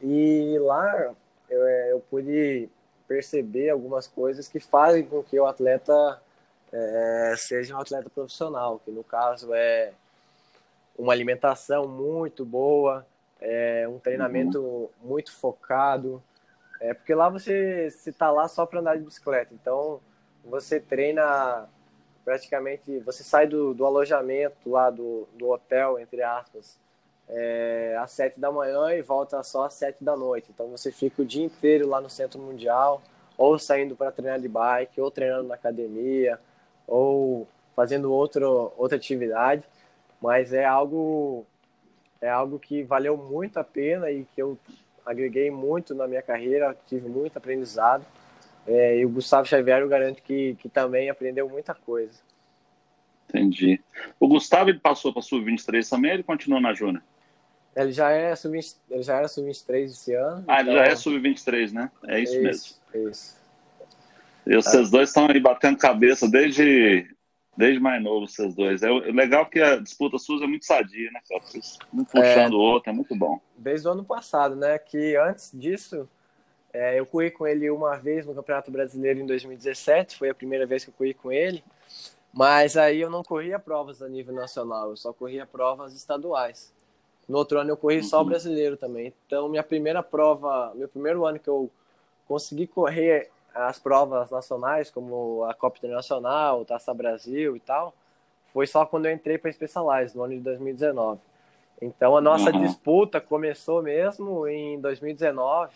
E 0.00 0.56
lá 0.60 1.14
eu, 1.50 1.66
é, 1.66 1.92
eu, 1.92 2.00
pude 2.10 2.68
perceber 3.06 3.70
algumas 3.70 4.06
coisas 4.06 4.48
que 4.48 4.58
fazem 4.58 5.04
com 5.04 5.22
que 5.22 5.38
o 5.38 5.46
atleta 5.46 6.20
é, 6.72 7.34
seja 7.36 7.76
um 7.76 7.80
atleta 7.80 8.08
profissional, 8.08 8.80
que 8.84 8.90
no 8.90 9.04
caso 9.04 9.52
é 9.52 9.92
uma 10.96 11.12
alimentação 11.12 11.86
muito 11.86 12.44
boa, 12.44 13.06
é, 13.42 13.88
um 13.88 13.98
treinamento 13.98 14.60
uhum. 14.60 14.88
muito 15.02 15.32
focado, 15.32 16.22
É 16.80 16.94
porque 16.94 17.14
lá 17.14 17.28
você 17.28 17.88
está 18.06 18.30
lá 18.30 18.48
só 18.48 18.66
para 18.66 18.80
andar 18.80 18.96
de 18.96 19.04
bicicleta. 19.04 19.52
Então 19.54 20.00
você 20.44 20.80
treina 20.80 21.68
praticamente. 22.24 22.98
Você 23.00 23.22
sai 23.22 23.46
do, 23.46 23.74
do 23.74 23.84
alojamento 23.84 24.70
lá 24.70 24.90
do, 24.90 25.28
do 25.34 25.50
hotel, 25.50 25.98
entre 25.98 26.22
aspas, 26.22 26.78
é, 27.28 27.96
às 28.00 28.10
sete 28.12 28.40
da 28.40 28.50
manhã 28.50 28.92
e 28.94 29.02
volta 29.02 29.42
só 29.42 29.64
às 29.64 29.74
sete 29.74 30.02
da 30.02 30.16
noite. 30.16 30.50
Então 30.52 30.68
você 30.68 30.90
fica 30.90 31.22
o 31.22 31.24
dia 31.24 31.44
inteiro 31.44 31.88
lá 31.88 32.00
no 32.00 32.10
Centro 32.10 32.40
Mundial, 32.40 33.02
ou 33.36 33.58
saindo 33.58 33.96
para 33.96 34.12
treinar 34.12 34.40
de 34.40 34.48
bike, 34.48 35.00
ou 35.00 35.10
treinando 35.10 35.48
na 35.48 35.54
academia, 35.54 36.38
ou 36.86 37.46
fazendo 37.74 38.12
outro, 38.12 38.72
outra 38.76 38.96
atividade. 38.96 39.64
Mas 40.20 40.52
é 40.52 40.64
algo 40.64 41.46
é 42.22 42.30
algo 42.30 42.58
que 42.58 42.84
valeu 42.84 43.16
muito 43.16 43.58
a 43.58 43.64
pena 43.64 44.10
e 44.10 44.24
que 44.32 44.40
eu 44.40 44.56
agreguei 45.04 45.50
muito 45.50 45.94
na 45.94 46.06
minha 46.06 46.22
carreira, 46.22 46.76
tive 46.86 47.08
muito 47.08 47.36
aprendizado. 47.36 48.06
É, 48.64 48.98
e 48.98 49.04
o 49.04 49.10
Gustavo 49.10 49.46
Xavier 49.46 49.80
eu 49.80 49.88
garanto 49.88 50.22
que, 50.22 50.54
que 50.60 50.68
também 50.68 51.10
aprendeu 51.10 51.48
muita 51.48 51.74
coisa. 51.74 52.20
Entendi. 53.28 53.80
O 54.20 54.28
Gustavo 54.28 54.70
ele 54.70 54.78
passou 54.78 55.12
para 55.12 55.20
a 55.20 55.22
Sub-23 55.22 55.88
também 55.88 56.12
ele 56.12 56.22
continuou 56.22 56.60
na 56.60 56.72
Júnior? 56.72 57.02
Ele 57.74 57.90
já, 57.90 58.10
é 58.10 58.36
sub 58.36 58.58
ele 58.90 59.02
já 59.02 59.16
era 59.16 59.26
Sub-23 59.26 59.84
esse 59.84 60.14
ano. 60.14 60.44
Ah, 60.46 60.60
então... 60.60 60.74
ele 60.74 60.84
já 60.84 60.92
é 60.92 60.96
Sub-23, 60.96 61.72
né? 61.72 61.90
É 62.06 62.20
isso, 62.20 62.34
isso 62.34 62.42
mesmo. 62.92 63.10
Isso. 63.10 63.42
E 64.46 64.54
vocês 64.54 64.90
dois 64.90 65.08
estão 65.08 65.26
aí 65.28 65.40
batendo 65.40 65.78
cabeça 65.78 66.28
desde, 66.28 67.08
desde 67.56 67.80
mais 67.80 68.02
novo, 68.02 68.26
vocês 68.26 68.54
dois. 68.54 68.82
É 68.82 68.90
legal 68.90 69.46
que 69.46 69.60
a 69.60 69.76
disputa 69.76 70.18
SUS 70.18 70.42
é 70.42 70.46
muito 70.46 70.64
sadia, 70.64 71.10
né, 71.10 71.20
cara? 71.28 71.42
Vocês 71.42 71.78
um 71.92 72.04
puxando 72.04 72.54
é, 72.54 72.56
o 72.56 72.60
outro, 72.60 72.90
é 72.90 72.92
muito 72.92 73.16
bom. 73.16 73.40
Desde 73.56 73.86
o 73.86 73.90
ano 73.90 74.04
passado, 74.04 74.56
né? 74.56 74.78
Que 74.78 75.16
antes 75.16 75.50
disso, 75.52 76.08
é, 76.72 76.98
eu 76.98 77.06
corri 77.06 77.30
com 77.30 77.46
ele 77.46 77.70
uma 77.70 77.96
vez 77.96 78.24
no 78.24 78.34
Campeonato 78.34 78.70
Brasileiro 78.70 79.20
em 79.20 79.26
2017, 79.26 80.16
foi 80.16 80.30
a 80.30 80.34
primeira 80.34 80.66
vez 80.66 80.84
que 80.84 80.90
eu 80.90 80.94
corri 80.94 81.14
com 81.14 81.30
ele. 81.30 81.62
Mas 82.32 82.78
aí 82.78 83.00
eu 83.00 83.10
não 83.10 83.22
corria 83.22 83.58
provas 83.58 84.00
a 84.00 84.08
nível 84.08 84.34
nacional, 84.34 84.90
eu 84.90 84.96
só 84.96 85.12
corria 85.12 85.44
provas 85.44 85.94
estaduais. 85.94 86.72
No 87.28 87.36
outro 87.36 87.58
ano 87.58 87.70
eu 87.70 87.76
corri 87.76 87.98
uhum. 87.98 88.02
só 88.02 88.22
o 88.22 88.24
brasileiro 88.24 88.76
também. 88.76 89.12
Então, 89.26 89.48
minha 89.48 89.62
primeira 89.62 90.02
prova, 90.02 90.72
meu 90.74 90.88
primeiro 90.88 91.26
ano 91.26 91.38
que 91.38 91.48
eu 91.48 91.70
consegui 92.26 92.66
correr 92.66 93.30
as 93.54 93.78
provas 93.78 94.30
nacionais, 94.30 94.90
como 94.90 95.44
a 95.44 95.54
Copa 95.54 95.78
Internacional, 95.78 96.64
Taça 96.64 96.92
Brasil 96.94 97.56
e 97.56 97.60
tal, 97.60 97.94
foi 98.52 98.66
só 98.66 98.84
quando 98.84 99.06
eu 99.06 99.12
entrei 99.12 99.38
para 99.38 99.50
a 99.50 99.52
Specialized, 99.52 100.16
no 100.16 100.24
ano 100.24 100.34
de 100.34 100.40
2019. 100.40 101.20
Então, 101.80 102.16
a 102.16 102.20
nossa 102.20 102.50
uhum. 102.50 102.62
disputa 102.62 103.20
começou 103.20 103.82
mesmo 103.82 104.46
em 104.46 104.80
2019, 104.80 105.72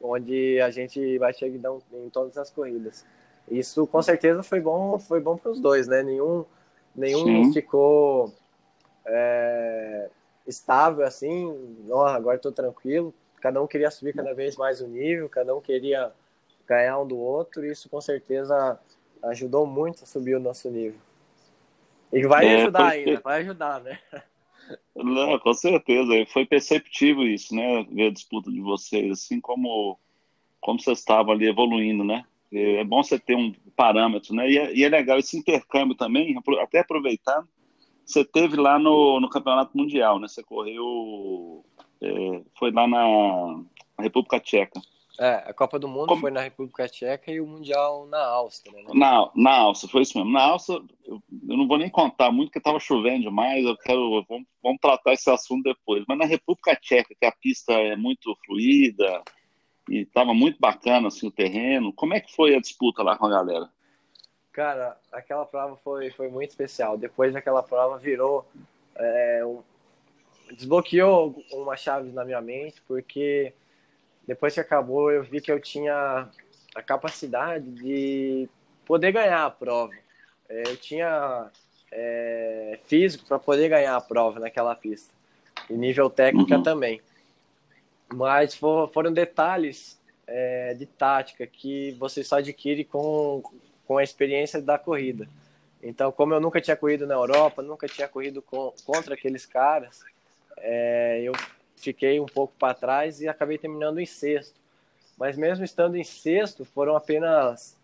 onde 0.00 0.60
a 0.60 0.70
gente 0.70 1.18
batia 1.18 1.48
guidão 1.48 1.82
em 1.92 2.08
todas 2.08 2.38
as 2.38 2.50
corridas. 2.50 3.04
Isso 3.50 3.86
com 3.86 4.00
certeza 4.02 4.42
foi 4.42 4.60
bom, 4.60 4.98
foi 4.98 5.20
bom 5.20 5.36
para 5.36 5.50
os 5.50 5.58
dois, 5.58 5.88
né? 5.88 6.02
Nenhum, 6.02 6.44
nenhum 6.94 7.52
ficou 7.52 8.32
é, 9.04 10.08
estável 10.46 11.04
assim. 11.04 11.76
Oh, 11.88 12.02
agora 12.02 12.36
estou 12.36 12.52
tranquilo. 12.52 13.12
Cada 13.40 13.60
um 13.60 13.66
queria 13.66 13.90
subir 13.90 14.14
cada 14.14 14.34
vez 14.34 14.56
mais 14.56 14.80
o 14.80 14.86
nível, 14.86 15.28
cada 15.28 15.54
um 15.56 15.60
queria 15.60 16.12
ganhar 16.68 16.98
um 17.00 17.06
do 17.06 17.16
outro. 17.16 17.64
E 17.64 17.72
isso 17.72 17.88
com 17.88 18.00
certeza 18.00 18.78
ajudou 19.24 19.66
muito 19.66 20.04
a 20.04 20.06
subir 20.06 20.36
o 20.36 20.40
nosso 20.40 20.70
nível. 20.70 21.00
E 22.12 22.26
vai 22.26 22.46
é, 22.46 22.62
ajudar 22.62 22.88
ainda, 22.88 23.20
vai 23.20 23.40
ajudar, 23.40 23.80
né? 23.80 23.98
Não, 24.94 25.38
com 25.38 25.54
certeza. 25.54 26.12
Foi 26.32 26.46
perceptível 26.46 27.24
isso, 27.24 27.54
né? 27.54 27.86
Ver 27.90 28.08
a 28.08 28.12
disputa 28.12 28.50
de 28.50 28.60
vocês, 28.60 29.10
assim 29.10 29.40
como, 29.40 29.98
como 30.60 30.80
vocês 30.80 30.98
estavam 30.98 31.32
ali 31.32 31.48
evoluindo, 31.48 32.04
né? 32.04 32.24
É 32.52 32.82
bom 32.82 33.02
você 33.02 33.18
ter 33.18 33.34
um 33.34 33.52
parâmetro, 33.76 34.34
né? 34.34 34.50
E 34.50 34.58
é, 34.58 34.74
e 34.74 34.84
é 34.84 34.88
legal 34.88 35.18
esse 35.18 35.36
intercâmbio 35.36 35.94
também, 35.94 36.38
até 36.60 36.80
aproveitando. 36.80 37.46
Você 38.06 38.24
teve 38.24 38.56
lá 38.56 38.78
no, 38.78 39.20
no 39.20 39.28
Campeonato 39.28 39.76
Mundial, 39.76 40.18
né? 40.18 40.26
Você 40.28 40.42
correu. 40.42 41.62
É, 42.00 42.42
foi 42.58 42.70
lá 42.70 42.86
na, 42.86 43.62
República 43.98 44.40
Tcheca. 44.40 44.80
É, 45.20 45.42
a 45.46 45.52
Copa 45.52 45.80
do 45.80 45.88
Mundo 45.88 46.06
Como... 46.06 46.20
foi 46.20 46.30
na 46.30 46.40
República 46.40 46.88
Tcheca 46.88 47.32
e 47.32 47.40
o 47.40 47.46
Mundial 47.46 48.06
na 48.06 48.24
Áustria, 48.24 48.72
né? 48.72 48.84
Na, 48.94 49.28
na 49.34 49.58
Áustria, 49.58 49.90
foi 49.90 50.02
isso 50.02 50.16
mesmo. 50.16 50.32
Na 50.32 50.44
Áustria, 50.44 50.80
eu, 51.04 51.20
eu 51.48 51.56
não 51.56 51.66
vou 51.66 51.76
nem 51.76 51.90
contar 51.90 52.30
muito, 52.30 52.48
porque 52.48 52.58
estava 52.58 52.78
chovendo 52.78 53.22
demais. 53.22 53.64
Eu 53.64 53.76
quero. 53.76 54.24
Vamos, 54.28 54.46
vamos 54.62 54.78
tratar 54.80 55.12
esse 55.12 55.28
assunto 55.28 55.64
depois. 55.64 56.04
Mas 56.06 56.18
na 56.18 56.24
República 56.24 56.76
Tcheca, 56.76 57.16
que 57.18 57.26
a 57.26 57.32
pista 57.32 57.72
é 57.72 57.96
muito 57.96 58.32
fluida, 58.46 59.22
e 59.88 60.02
estava 60.02 60.32
muito 60.32 60.60
bacana 60.60 61.08
assim, 61.08 61.26
o 61.26 61.32
terreno. 61.32 61.92
Como 61.92 62.14
é 62.14 62.20
que 62.20 62.32
foi 62.32 62.54
a 62.54 62.60
disputa 62.60 63.02
lá 63.02 63.16
com 63.18 63.26
a 63.26 63.30
galera? 63.30 63.68
Cara, 64.52 64.96
aquela 65.12 65.44
prova 65.44 65.76
foi, 65.76 66.10
foi 66.10 66.28
muito 66.28 66.50
especial. 66.50 66.96
Depois 66.96 67.32
daquela 67.32 67.62
prova 67.62 67.98
virou. 67.98 68.46
É, 68.94 69.44
um, 69.44 69.62
desbloqueou 70.54 71.42
uma 71.52 71.76
chave 71.76 72.10
na 72.10 72.24
minha 72.24 72.40
mente, 72.40 72.80
porque 72.86 73.52
depois 74.28 74.52
que 74.52 74.60
acabou 74.60 75.10
eu 75.10 75.22
vi 75.22 75.40
que 75.40 75.50
eu 75.50 75.58
tinha 75.58 76.28
a 76.74 76.82
capacidade 76.82 77.64
de 77.70 78.46
poder 78.84 79.10
ganhar 79.10 79.46
a 79.46 79.50
prova. 79.50 79.94
É, 80.46 80.68
eu 80.68 80.76
tinha 80.76 81.50
é, 81.90 82.78
físico 82.84 83.24
para 83.26 83.38
poder 83.38 83.70
ganhar 83.70 83.96
a 83.96 84.00
prova 84.02 84.38
naquela 84.38 84.74
pista. 84.74 85.14
E 85.70 85.72
nível 85.72 86.10
técnica 86.10 86.58
uhum. 86.58 86.62
também. 86.62 87.00
Mas 88.12 88.54
for, 88.54 88.92
foram 88.92 89.10
detalhes 89.10 89.98
é, 90.26 90.74
de 90.74 90.84
tática 90.84 91.46
que 91.46 91.92
você 91.92 92.22
só 92.22 92.36
adquire 92.36 92.84
com, 92.84 93.42
com 93.86 93.96
a 93.96 94.04
experiência 94.04 94.60
da 94.60 94.78
corrida. 94.78 95.26
Então, 95.82 96.12
como 96.12 96.34
eu 96.34 96.40
nunca 96.40 96.60
tinha 96.60 96.76
corrido 96.76 97.06
na 97.06 97.14
Europa, 97.14 97.62
nunca 97.62 97.88
tinha 97.88 98.06
corrido 98.06 98.42
com, 98.42 98.74
contra 98.84 99.14
aqueles 99.14 99.46
caras, 99.46 100.04
é, 100.58 101.22
eu 101.22 101.32
fiquei 101.78 102.20
um 102.20 102.26
pouco 102.26 102.54
para 102.58 102.74
trás 102.74 103.20
e 103.20 103.28
acabei 103.28 103.58
terminando 103.58 103.98
em 103.98 104.06
sexto. 104.06 104.54
Mas 105.16 105.36
mesmo 105.36 105.64
estando 105.64 105.96
em 105.96 106.04
sexto, 106.04 106.64
foram 106.64 106.96
apenas 106.96 107.76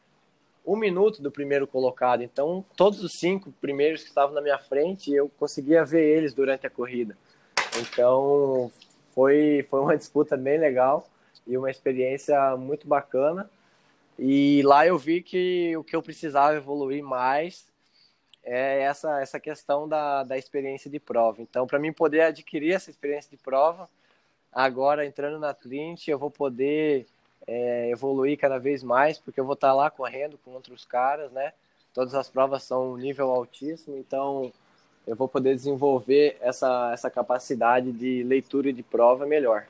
um 0.64 0.76
minuto 0.76 1.20
do 1.20 1.30
primeiro 1.30 1.66
colocado. 1.66 2.22
Então, 2.22 2.64
todos 2.76 3.02
os 3.02 3.12
cinco 3.18 3.52
primeiros 3.60 4.02
que 4.02 4.08
estavam 4.08 4.34
na 4.34 4.40
minha 4.40 4.58
frente, 4.58 5.12
eu 5.12 5.30
conseguia 5.38 5.84
ver 5.84 6.04
eles 6.04 6.32
durante 6.32 6.66
a 6.66 6.70
corrida. 6.70 7.16
Então, 7.78 8.70
foi, 9.14 9.66
foi 9.68 9.80
uma 9.80 9.96
disputa 9.96 10.36
bem 10.36 10.58
legal 10.58 11.08
e 11.46 11.56
uma 11.58 11.70
experiência 11.70 12.56
muito 12.56 12.86
bacana. 12.86 13.50
E 14.18 14.62
lá 14.62 14.86
eu 14.86 14.96
vi 14.96 15.22
que 15.22 15.76
o 15.76 15.84
que 15.84 15.94
eu 15.94 16.02
precisava 16.02 16.56
evoluir 16.56 17.02
mais 17.02 17.66
é 18.44 18.82
essa, 18.82 19.20
essa 19.20 19.40
questão 19.40 19.88
da, 19.88 20.22
da 20.22 20.36
experiência 20.36 20.90
de 20.90 21.00
prova. 21.00 21.40
Então, 21.42 21.66
para 21.66 21.78
mim 21.78 21.92
poder 21.92 22.20
adquirir 22.22 22.72
essa 22.72 22.90
experiência 22.90 23.30
de 23.30 23.42
prova, 23.42 23.88
agora 24.52 25.06
entrando 25.06 25.38
na 25.38 25.54
Trint, 25.54 26.08
eu 26.08 26.18
vou 26.18 26.30
poder 26.30 27.06
é, 27.46 27.90
evoluir 27.90 28.38
cada 28.38 28.58
vez 28.58 28.82
mais, 28.82 29.18
porque 29.18 29.40
eu 29.40 29.44
vou 29.44 29.54
estar 29.54 29.72
lá 29.72 29.90
correndo 29.90 30.38
com 30.44 30.52
outros 30.52 30.84
caras, 30.84 31.32
né? 31.32 31.52
Todas 31.92 32.14
as 32.14 32.28
provas 32.28 32.62
são 32.64 32.96
nível 32.96 33.30
altíssimo, 33.30 33.96
então 33.96 34.52
eu 35.06 35.14
vou 35.14 35.28
poder 35.28 35.54
desenvolver 35.54 36.36
essa, 36.40 36.90
essa 36.92 37.10
capacidade 37.10 37.92
de 37.92 38.22
leitura 38.22 38.72
de 38.72 38.82
prova 38.82 39.26
melhor. 39.26 39.66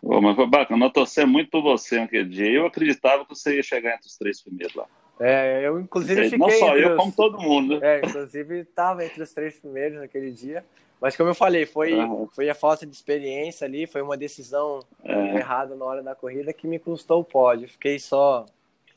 Oh, 0.00 0.20
mas 0.20 0.36
foi 0.36 0.46
bacana, 0.46 0.86
eu 0.86 0.90
torci 0.90 1.24
muito 1.26 1.50
por 1.50 1.60
você 1.60 1.98
naquele 1.98 2.28
dia. 2.28 2.50
Eu 2.50 2.66
acreditava 2.66 3.24
que 3.24 3.34
você 3.34 3.56
ia 3.56 3.62
chegar 3.62 3.94
entre 3.94 4.06
os 4.06 4.16
três 4.16 4.40
primeiros 4.40 4.74
lá. 4.74 4.86
É, 5.20 5.66
eu 5.66 5.80
inclusive 5.80 6.24
fiquei. 6.24 6.38
Não 6.38 6.50
só 6.50 6.76
eu, 6.76 6.90
os... 6.90 6.96
como 6.96 7.12
todo 7.12 7.40
mundo. 7.40 7.82
É, 7.84 7.98
inclusive 7.98 8.60
estava 8.60 9.04
entre 9.04 9.22
os 9.22 9.32
três 9.32 9.58
primeiros 9.58 9.98
naquele 9.98 10.30
dia. 10.30 10.64
Mas 11.00 11.16
como 11.16 11.30
eu 11.30 11.34
falei, 11.34 11.64
foi, 11.64 11.94
uhum. 11.94 12.26
foi 12.28 12.50
a 12.50 12.54
falta 12.54 12.84
de 12.84 12.94
experiência 12.94 13.64
ali, 13.64 13.86
foi 13.86 14.02
uma 14.02 14.16
decisão 14.16 14.80
é. 15.04 15.36
errada 15.36 15.76
na 15.76 15.84
hora 15.84 16.02
da 16.02 16.14
corrida 16.14 16.52
que 16.52 16.66
me 16.66 16.78
custou 16.78 17.20
o 17.20 17.24
pódio. 17.24 17.68
Fiquei 17.68 17.98
só 17.98 18.44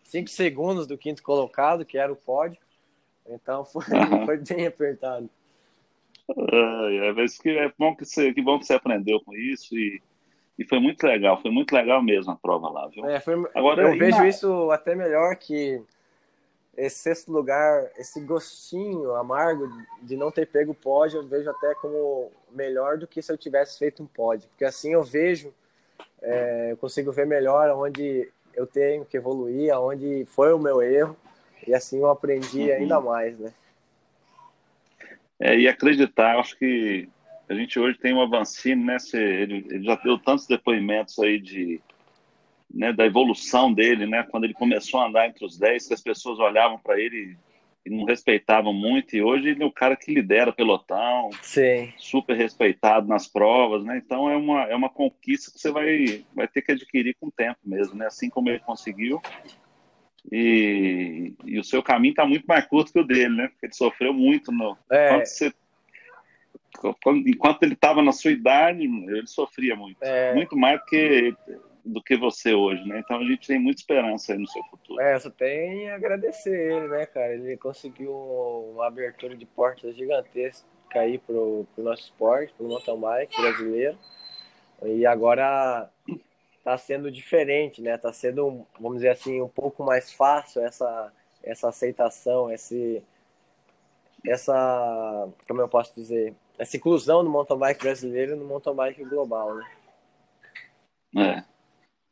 cinco 0.03 0.29
segundos 0.29 0.87
do 0.87 0.97
quinto 0.97 1.21
colocado, 1.21 1.85
que 1.85 1.97
era 1.97 2.11
o 2.11 2.15
pódio. 2.15 2.59
Então 3.27 3.63
foi, 3.65 3.83
uhum. 3.83 4.25
foi 4.25 4.37
bem 4.37 4.65
apertado. 4.65 5.29
É, 6.29 7.09
é, 7.09 7.25
que 7.41 7.49
é 7.49 7.71
bom 7.77 7.95
que 7.95 8.05
você, 8.05 8.33
que 8.33 8.41
bom 8.41 8.57
que 8.57 8.65
você 8.65 8.73
aprendeu 8.73 9.19
com 9.21 9.33
isso 9.35 9.75
e, 9.75 10.01
e 10.57 10.65
foi 10.65 10.79
muito 10.79 11.03
legal, 11.05 11.41
foi 11.41 11.51
muito 11.51 11.73
legal 11.73 12.01
mesmo 12.01 12.31
a 12.31 12.35
prova 12.35 12.69
lá, 12.69 12.87
viu? 12.87 13.05
É, 13.05 13.19
foi, 13.19 13.33
Agora, 13.53 13.83
eu 13.83 13.97
vejo 13.97 14.17
na... 14.17 14.27
isso 14.27 14.71
até 14.71 14.95
melhor 14.95 15.35
que 15.35 15.81
esse 16.75 16.97
sexto 16.97 17.31
lugar, 17.31 17.89
esse 17.97 18.19
gostinho 18.21 19.13
amargo 19.15 19.69
de 20.01 20.15
não 20.15 20.31
ter 20.31 20.47
pego 20.47 20.71
o 20.71 20.75
pódio, 20.75 21.19
eu 21.19 21.27
vejo 21.27 21.49
até 21.49 21.75
como 21.75 22.31
melhor 22.51 22.97
do 22.97 23.07
que 23.07 23.21
se 23.21 23.31
eu 23.31 23.37
tivesse 23.37 23.77
feito 23.77 24.01
um 24.01 24.07
pódio, 24.07 24.47
porque 24.49 24.65
assim 24.65 24.93
eu 24.93 25.03
vejo, 25.03 25.53
é, 26.21 26.71
eu 26.71 26.77
consigo 26.77 27.11
ver 27.11 27.25
melhor 27.25 27.69
onde 27.71 28.29
eu 28.55 28.65
tenho 28.65 29.05
que 29.05 29.17
evoluir, 29.17 29.73
aonde 29.73 30.25
foi 30.25 30.53
o 30.53 30.59
meu 30.59 30.81
erro 30.81 31.15
e 31.67 31.73
assim 31.73 31.99
eu 31.99 32.09
aprendi 32.09 32.61
uhum. 32.61 32.73
ainda 32.73 32.99
mais, 32.99 33.37
né? 33.37 33.53
É, 35.39 35.57
e 35.57 35.67
acreditar, 35.67 36.37
acho 36.39 36.57
que 36.57 37.09
a 37.49 37.53
gente 37.53 37.77
hoje 37.79 37.97
tem 37.97 38.13
um 38.13 38.21
Avancini, 38.21 38.83
né? 38.83 38.97
Ele, 39.13 39.65
ele 39.69 39.83
já 39.83 39.95
deu 39.95 40.17
tantos 40.17 40.47
depoimentos 40.47 41.17
aí 41.19 41.39
de, 41.39 41.81
né, 42.73 42.93
da 42.93 43.05
evolução 43.05 43.73
dele, 43.73 44.05
né, 44.05 44.23
quando 44.23 44.45
ele 44.45 44.53
começou 44.53 44.99
a 44.99 45.07
andar 45.07 45.27
entre 45.27 45.45
os 45.45 45.57
10, 45.57 45.87
que 45.87 45.93
as 45.93 46.01
pessoas 46.01 46.39
olhavam 46.39 46.77
para 46.79 46.99
ele 46.99 47.37
e 47.85 47.89
não 47.89 48.05
respeitavam 48.05 48.71
muito, 48.73 49.15
e 49.15 49.23
hoje 49.23 49.49
ele 49.49 49.63
é 49.63 49.65
o 49.65 49.71
cara 49.71 49.95
que 49.95 50.13
lidera 50.13 50.53
pelotão, 50.53 51.31
Sim. 51.41 51.91
super 51.97 52.37
respeitado 52.37 53.07
nas 53.07 53.27
provas, 53.27 53.83
né? 53.83 53.97
Então 54.05 54.29
é 54.29 54.37
uma, 54.37 54.63
é 54.65 54.75
uma 54.75 54.87
conquista 54.89 55.51
que 55.51 55.59
você 55.59 55.71
vai, 55.71 56.23
vai 56.35 56.47
ter 56.47 56.61
que 56.61 56.71
adquirir 56.73 57.15
com 57.19 57.27
o 57.27 57.31
tempo 57.31 57.57
mesmo, 57.65 57.95
né? 57.95 58.05
Assim 58.05 58.29
como 58.29 58.49
ele 58.49 58.59
conseguiu. 58.59 59.19
E, 60.31 61.33
e 61.45 61.59
o 61.59 61.63
seu 61.63 61.81
caminho 61.81 62.11
está 62.11 62.25
muito 62.25 62.45
mais 62.45 62.65
curto 62.65 62.93
que 62.93 62.99
o 62.99 63.03
dele, 63.03 63.35
né? 63.35 63.47
Porque 63.47 63.65
ele 63.65 63.73
sofreu 63.73 64.13
muito 64.13 64.51
no. 64.51 64.77
É. 64.91 65.09
Quando 65.09 65.25
você- 65.25 65.53
quando- 67.03 67.27
enquanto 67.27 67.63
ele 67.63 67.73
estava 67.73 68.01
na 68.03 68.11
sua 68.11 68.31
idade, 68.31 68.83
ele 68.83 69.27
sofria 69.27 69.75
muito. 69.75 69.97
É. 70.03 70.33
Muito 70.35 70.55
mais 70.55 70.79
do 70.79 70.85
que, 70.85 71.33
do 71.83 72.01
que 72.01 72.15
você 72.15 72.53
hoje, 72.53 72.83
né? 72.87 72.99
Então 72.99 73.19
a 73.19 73.23
gente 73.23 73.47
tem 73.47 73.59
muita 73.59 73.81
esperança 73.81 74.33
aí 74.33 74.39
no 74.39 74.47
seu 74.47 74.63
futuro. 74.65 75.01
É, 75.01 75.17
só 75.19 75.29
tem 75.29 75.89
agradecer 75.89 76.71
ele, 76.71 76.87
né, 76.87 77.05
cara? 77.05 77.33
Ele 77.33 77.57
conseguiu 77.57 78.13
uma 78.73 78.87
abertura 78.87 79.35
de 79.35 79.45
portas 79.45 79.95
gigantesca 79.95 80.65
aí 80.93 81.17
pro, 81.17 81.65
pro 81.73 81.83
nosso 81.83 82.03
esporte, 82.03 82.53
pro 82.53 82.67
mountain 82.67 82.99
bike 82.99 83.41
brasileiro. 83.41 83.97
E 84.83 85.05
agora 85.05 85.89
tá 86.63 86.77
sendo 86.77 87.11
diferente, 87.11 87.81
né? 87.81 87.97
Tá 87.97 88.11
sendo, 88.11 88.65
vamos 88.79 88.97
dizer 88.97 89.09
assim, 89.09 89.41
um 89.41 89.47
pouco 89.47 89.83
mais 89.83 90.11
fácil 90.11 90.61
essa, 90.63 91.11
essa 91.43 91.69
aceitação, 91.69 92.51
esse, 92.51 93.03
essa, 94.25 95.29
como 95.47 95.61
eu 95.61 95.67
posso 95.67 95.93
dizer, 95.95 96.35
essa 96.57 96.77
inclusão 96.77 97.23
do 97.23 97.29
mountain 97.29 97.57
bike 97.57 97.81
brasileiro 97.81 98.35
no 98.35 98.45
mountain 98.45 98.75
bike 98.75 99.03
global, 99.03 99.55
né? 99.55 99.71
É. 101.17 101.50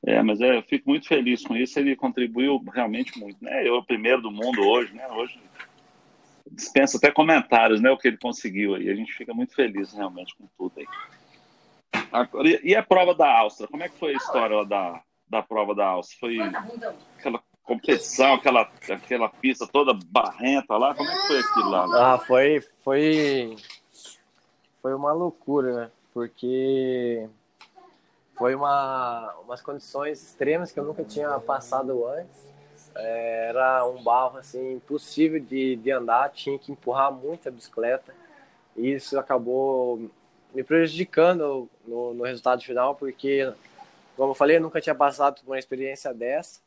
É, 0.09 0.23
mas 0.23 0.41
é, 0.41 0.57
eu 0.57 0.63
fico 0.63 0.89
muito 0.89 1.07
feliz 1.07 1.45
com 1.45 1.55
isso. 1.55 1.77
Ele 1.77 1.95
contribuiu 1.95 2.59
realmente 2.73 3.17
muito, 3.19 3.37
né? 3.43 3.67
Eu, 3.67 3.75
o 3.75 3.85
primeiro 3.85 4.23
do 4.23 4.31
mundo 4.31 4.59
hoje, 4.67 4.91
né? 4.91 5.07
Hoje 5.09 5.39
dispensa 6.51 6.97
até 6.97 7.11
comentários, 7.11 7.79
né? 7.79 7.91
O 7.91 7.97
que 7.97 8.07
ele 8.07 8.17
conseguiu 8.17 8.73
aí. 8.73 8.89
A 8.89 8.95
gente 8.95 9.13
fica 9.13 9.35
muito 9.35 9.53
feliz 9.53 9.93
realmente 9.93 10.35
com 10.35 10.47
tudo 10.57 10.79
aí. 10.79 12.01
Agora, 12.11 12.49
e- 12.49 12.75
a 12.75 12.81
prova 12.81 13.13
da 13.13 13.31
Áustria? 13.39 13.67
Como 13.67 13.83
é 13.83 13.89
que 13.89 13.99
foi 13.99 14.13
a 14.13 14.17
história 14.17 14.65
da, 14.65 14.99
da 15.29 15.43
prova 15.43 15.75
da 15.75 15.85
Áustria? 15.85 16.19
Foi 16.19 16.39
aquela 17.19 17.43
competição, 17.61 18.33
aquela, 18.33 18.67
aquela 18.89 19.29
pista 19.29 19.67
toda 19.71 19.93
barrenta 20.07 20.75
lá? 20.75 20.95
Como 20.95 21.07
é 21.07 21.15
que 21.21 21.27
foi 21.27 21.39
aquilo 21.39 21.69
lá? 21.69 22.13
Ah, 22.13 22.17
foi, 22.17 22.61
foi, 22.83 23.55
foi 24.81 24.95
uma 24.95 25.11
loucura, 25.13 25.81
né? 25.81 25.91
Porque 26.11 27.29
foi 28.39 28.55
uma, 28.55 29.35
umas 29.43 29.61
condições 29.61 30.23
extremas 30.23 30.71
que 30.71 30.79
eu 30.79 30.85
nunca 30.85 31.03
tinha 31.03 31.37
passado 31.41 32.07
antes. 32.07 32.47
É, 32.95 33.47
era 33.49 33.85
um 33.85 34.01
barro 34.01 34.37
assim 34.37 34.75
impossível 34.75 35.41
de, 35.41 35.75
de 35.75 35.91
andar, 35.91 36.31
tinha 36.31 36.57
que 36.57 36.71
empurrar 36.71 37.11
muito 37.11 37.49
a 37.49 37.51
bicicleta. 37.51 38.15
E 38.77 38.93
isso 38.93 39.19
acabou 39.19 40.09
me 40.55 40.63
prejudicando 40.63 41.69
no, 41.85 42.13
no 42.13 42.23
resultado 42.23 42.63
final, 42.63 42.95
porque, 42.95 43.51
como 44.15 44.31
eu 44.31 44.35
falei, 44.35 44.55
eu 44.55 44.61
nunca 44.61 44.79
tinha 44.79 44.95
passado 44.95 45.41
por 45.41 45.51
uma 45.51 45.59
experiência 45.59 46.13
dessa. 46.13 46.61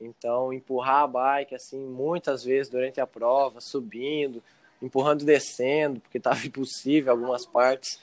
Então, 0.00 0.54
empurrar 0.54 1.02
a 1.02 1.06
bike 1.06 1.54
assim 1.54 1.78
muitas 1.78 2.42
vezes 2.42 2.72
durante 2.72 2.98
a 2.98 3.06
prova, 3.06 3.60
subindo, 3.60 4.42
empurrando 4.80 5.20
e 5.20 5.26
descendo, 5.26 6.00
porque 6.00 6.16
estava 6.16 6.40
impossível 6.46 7.12
algumas 7.12 7.44
partes. 7.44 8.00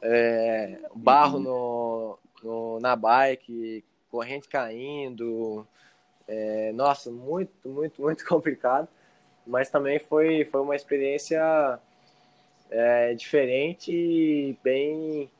É, 0.00 0.78
barro 0.94 1.40
no, 1.40 2.18
no- 2.42 2.80
na 2.80 2.96
bike, 2.96 3.84
corrente 4.10 4.48
caindo. 4.48 5.66
É, 6.28 6.72
nossa, 6.72 7.10
muito, 7.10 7.68
muito, 7.68 8.00
muito 8.02 8.24
complicado. 8.28 8.88
Mas 9.46 9.70
também 9.70 9.98
foi, 9.98 10.44
foi 10.46 10.60
uma 10.60 10.76
experiência 10.76 11.78
é, 12.70 13.14
diferente 13.14 13.92
e 13.92 14.56
bem, 14.62 15.30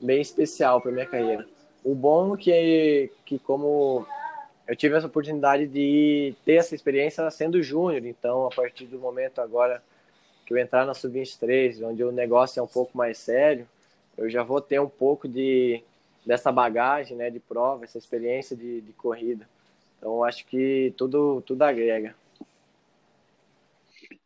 bem 0.00 0.20
especial 0.20 0.80
para 0.80 0.92
minha 0.92 1.06
carreira. 1.06 1.46
O 1.84 1.94
bom 1.94 2.36
que, 2.36 3.10
que 3.24 3.38
como 3.38 4.06
eu 4.66 4.76
tive 4.76 4.96
essa 4.96 5.06
oportunidade 5.06 5.66
de 5.66 6.34
ter 6.44 6.54
essa 6.54 6.74
experiência 6.74 7.28
sendo 7.30 7.62
júnior, 7.62 8.04
então 8.06 8.46
a 8.46 8.50
partir 8.50 8.86
do 8.86 8.98
momento 8.98 9.40
agora 9.40 9.82
que 10.46 10.52
eu 10.54 10.58
entrar 10.58 10.86
na 10.86 10.94
Sub-23, 10.94 11.82
onde 11.82 12.04
o 12.04 12.12
negócio 12.12 12.60
é 12.60 12.62
um 12.62 12.66
pouco 12.68 12.96
mais 12.96 13.18
sério, 13.18 13.68
eu 14.16 14.28
já 14.28 14.42
vou 14.42 14.60
ter 14.60 14.80
um 14.80 14.88
pouco 14.88 15.28
de 15.28 15.82
dessa 16.24 16.52
bagagem, 16.52 17.16
né, 17.16 17.30
de 17.30 17.40
prova, 17.40 17.84
essa 17.84 17.98
experiência 17.98 18.56
de, 18.56 18.80
de 18.80 18.92
corrida. 18.92 19.48
Então 19.98 20.22
acho 20.24 20.46
que 20.46 20.92
tudo 20.96 21.42
tudo 21.42 21.62
agrega. 21.62 22.14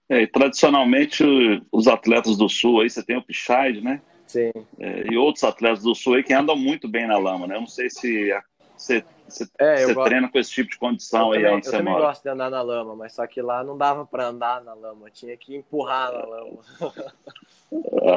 É, 0.08 0.26
tradicionalmente, 0.26 1.24
os 1.72 1.88
atletas 1.88 2.36
do 2.36 2.48
Sul, 2.48 2.80
aí 2.80 2.90
você 2.90 3.02
tem 3.02 3.16
o 3.16 3.22
Pichard, 3.22 3.80
né? 3.80 4.02
Sim. 4.26 4.50
É, 4.78 5.06
e 5.10 5.16
outros 5.16 5.44
atletas 5.44 5.82
do 5.82 5.94
Sul 5.94 6.14
aí 6.14 6.22
que 6.22 6.32
andam 6.32 6.56
muito 6.56 6.86
bem 6.88 7.06
na 7.06 7.16
lama, 7.16 7.46
né? 7.46 7.56
Eu 7.56 7.60
não 7.60 7.66
sei 7.66 7.88
se 7.88 8.30
a- 8.32 8.42
você, 8.76 9.02
você, 9.26 9.48
É, 9.58 9.84
gosto- 9.92 10.08
treina 10.08 10.28
com 10.28 10.38
esse 10.38 10.50
tipo 10.50 10.70
de 10.70 10.78
condição 10.78 11.28
Eu 11.28 11.32
aí 11.32 11.38
também, 11.42 11.56
onde 11.56 11.66
eu 11.66 11.70
você 11.70 11.76
também 11.78 11.92
mora. 11.92 12.06
gosto 12.06 12.22
de 12.22 12.28
andar 12.28 12.50
na 12.50 12.60
lama, 12.62 12.94
mas 12.96 13.12
só 13.14 13.26
que 13.26 13.40
lá 13.40 13.64
não 13.64 13.78
dava 13.78 14.04
para 14.04 14.26
andar 14.26 14.62
na 14.62 14.74
lama, 14.74 15.10
tinha 15.10 15.36
que 15.36 15.56
empurrar 15.56 16.12
na 16.12 16.24
lama. 16.24 16.58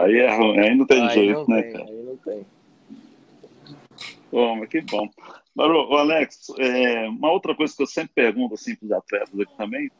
Aí 0.03 0.17
é 0.17 0.35
ruim, 0.35 0.59
aí 0.59 0.75
não 0.75 0.85
tem 0.85 1.03
aí 1.03 1.13
jeito, 1.13 1.39
não 1.39 1.47
né, 1.47 1.61
tem, 1.61 1.71
cara? 1.73 1.85
aí 1.85 2.03
não 2.03 2.17
tem. 2.17 2.45
Bom, 4.31 4.65
que 4.67 4.81
bom. 4.81 5.09
Ô, 5.55 5.95
Alex, 5.95 6.47
é, 6.59 7.07
uma 7.07 7.31
outra 7.31 7.55
coisa 7.55 7.75
que 7.75 7.81
eu 7.81 7.87
sempre 7.87 8.13
pergunto 8.13 8.55
assim, 8.55 8.75
para 8.75 8.85
os 8.85 8.91
atletas 8.91 9.39
aqui 9.39 9.57
também, 9.57 9.91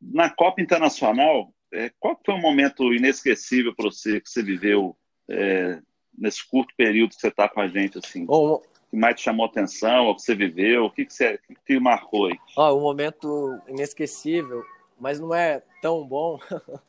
na 0.00 0.30
Copa 0.30 0.60
Internacional, 0.60 1.52
é, 1.72 1.90
qual 1.98 2.18
foi 2.24 2.34
um 2.34 2.40
momento 2.40 2.92
inesquecível 2.92 3.74
para 3.74 3.86
você 3.86 4.20
que 4.20 4.28
você 4.28 4.42
viveu 4.42 4.96
é, 5.28 5.80
nesse 6.16 6.46
curto 6.46 6.74
período 6.76 7.14
que 7.14 7.20
você 7.20 7.28
está 7.28 7.48
com 7.48 7.60
a 7.60 7.68
gente, 7.68 7.98
assim, 7.98 8.26
Bom, 8.26 8.60
que 8.90 8.96
mais 8.96 9.16
te 9.16 9.22
chamou 9.22 9.46
atenção, 9.46 10.06
ou 10.06 10.14
que 10.14 10.22
você 10.22 10.34
viveu, 10.34 10.84
o 10.84 10.90
que, 10.90 11.06
que, 11.06 11.14
você, 11.14 11.34
o 11.34 11.38
que, 11.38 11.54
que 11.66 11.80
marcou 11.80 12.26
aí? 12.26 12.38
Ó, 12.56 12.76
um 12.76 12.82
momento 12.82 13.58
inesquecível, 13.66 14.62
mas 15.00 15.18
não 15.18 15.34
é 15.34 15.62
tão 15.80 16.06
bom. 16.06 16.38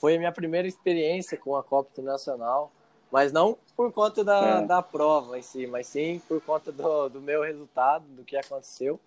Foi 0.00 0.16
a 0.16 0.18
minha 0.18 0.32
primeira 0.32 0.66
experiência 0.66 1.38
com 1.38 1.56
a 1.56 1.62
Copa 1.62 1.90
Internacional, 1.92 2.72
mas 3.14 3.30
não 3.30 3.56
por 3.76 3.92
conta 3.92 4.24
da, 4.24 4.58
É. 4.58 4.66
da 4.66 4.82
prova 4.82 5.38
em 5.38 5.42
si, 5.42 5.68
mas 5.68 5.86
sim 5.86 6.20
por 6.26 6.40
conta 6.40 6.72
do, 6.72 7.08
do 7.08 7.20
meu 7.20 7.42
resultado, 7.42 8.04
do 8.08 8.24
que 8.24 8.36
aconteceu. 8.36 8.98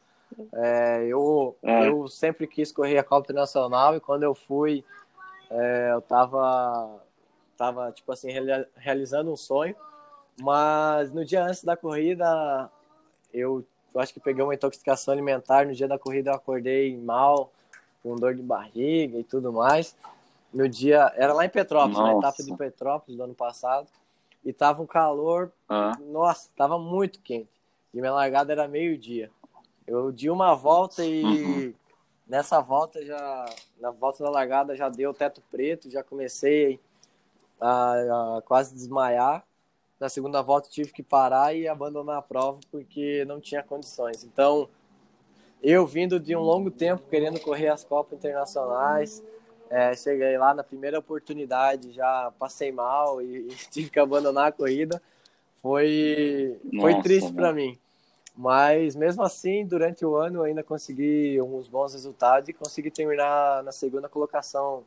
É, 0.53 1.05
eu, 1.07 1.57
É. 1.61 1.89
eu 1.89 2.07
sempre 2.07 2.47
quis 2.47 2.71
correr 2.71 2.97
a 2.97 3.03
Copa 3.03 3.25
Internacional 3.25 3.97
e 3.97 3.99
quando 3.99 4.23
eu 4.23 4.33
fui, 4.33 4.81
é, 5.49 5.89
eu 5.91 6.01
tava, 6.01 7.01
tava 7.57 7.91
tipo 7.91 8.09
assim, 8.13 8.31
reali- 8.31 8.65
realizando 8.77 9.29
um 9.29 9.35
sonho, 9.35 9.75
mas 10.39 11.11
no 11.11 11.25
dia 11.25 11.43
antes 11.43 11.65
da 11.65 11.75
corrida, 11.75 12.69
eu 13.33 13.65
eu 13.95 14.01
acho 14.01 14.13
que 14.13 14.19
peguei 14.19 14.43
uma 14.43 14.53
intoxicação 14.53 15.11
alimentar. 15.11 15.65
No 15.65 15.73
dia 15.73 15.87
da 15.87 15.97
corrida 15.97 16.29
eu 16.29 16.35
acordei 16.35 16.95
mal, 16.95 17.51
com 18.03 18.15
dor 18.15 18.35
de 18.35 18.43
barriga 18.43 19.17
e 19.17 19.23
tudo 19.23 19.51
mais. 19.51 19.95
No 20.53 20.67
dia, 20.67 21.11
era 21.15 21.33
lá 21.33 21.45
em 21.45 21.49
Petrópolis, 21.49 21.97
na 21.97 22.13
Nossa. 22.13 22.27
etapa 22.27 22.43
de 22.43 22.55
Petrópolis 22.55 23.17
do 23.17 23.23
ano 23.23 23.35
passado. 23.35 23.87
E 24.43 24.53
tava 24.53 24.81
um 24.81 24.85
calor, 24.87 25.51
Ah, 25.67 25.97
nossa, 25.99 26.49
tava 26.55 26.79
muito 26.79 27.19
quente. 27.19 27.49
E 27.93 27.99
minha 27.99 28.13
largada 28.13 28.51
era 28.53 28.67
meio-dia. 28.67 29.29
Eu 29.85 30.11
di 30.11 30.29
uma 30.29 30.53
volta 30.55 31.03
e 31.05 31.23
Uhum. 31.23 31.73
nessa 32.27 32.61
volta 32.61 33.03
já, 33.05 33.45
na 33.79 33.91
volta 33.91 34.23
da 34.23 34.29
largada 34.29 34.75
já 34.75 34.87
deu 34.89 35.13
teto 35.13 35.41
preto, 35.51 35.89
já 35.89 36.03
comecei 36.03 36.79
a, 37.59 38.37
a 38.37 38.41
quase 38.43 38.73
desmaiar. 38.73 39.43
Na 39.99 40.07
segunda 40.09 40.41
volta 40.41 40.69
tive 40.69 40.91
que 40.93 41.01
parar 41.03 41.55
e 41.55 41.67
abandonar 41.67 42.17
a 42.19 42.21
prova 42.21 42.59
porque 42.71 43.25
não 43.25 43.41
tinha 43.41 43.63
condições. 43.63 44.23
Então, 44.23 44.69
eu 45.61 45.85
vindo 45.87 46.19
de 46.19 46.35
um 46.35 46.41
longo 46.41 46.69
tempo 46.69 47.03
querendo 47.09 47.39
correr 47.39 47.69
as 47.69 47.83
Copas 47.83 48.17
Internacionais, 48.19 49.23
é, 49.69 49.95
cheguei 49.95 50.37
lá 50.37 50.53
na 50.53 50.63
primeira 50.63 50.99
oportunidade, 50.99 51.91
já 51.91 52.31
passei 52.37 52.71
mal 52.71 53.21
e, 53.21 53.47
e 53.47 53.55
tive 53.71 53.89
que 53.89 53.99
abandonar 53.99 54.47
a 54.47 54.51
corrida. 54.51 55.01
Foi, 55.61 56.57
foi 56.79 56.91
Nossa, 56.91 57.03
triste 57.03 57.31
né? 57.31 57.35
para 57.35 57.53
mim. 57.53 57.77
Mas 58.35 58.95
mesmo 58.95 59.23
assim, 59.23 59.65
durante 59.65 60.05
o 60.05 60.15
ano 60.15 60.43
ainda 60.43 60.63
consegui 60.63 61.41
uns 61.41 61.67
bons 61.67 61.93
resultados 61.93 62.47
e 62.47 62.53
consegui 62.53 62.91
terminar 62.91 63.63
na 63.63 63.71
segunda 63.71 64.07
colocação 64.07 64.83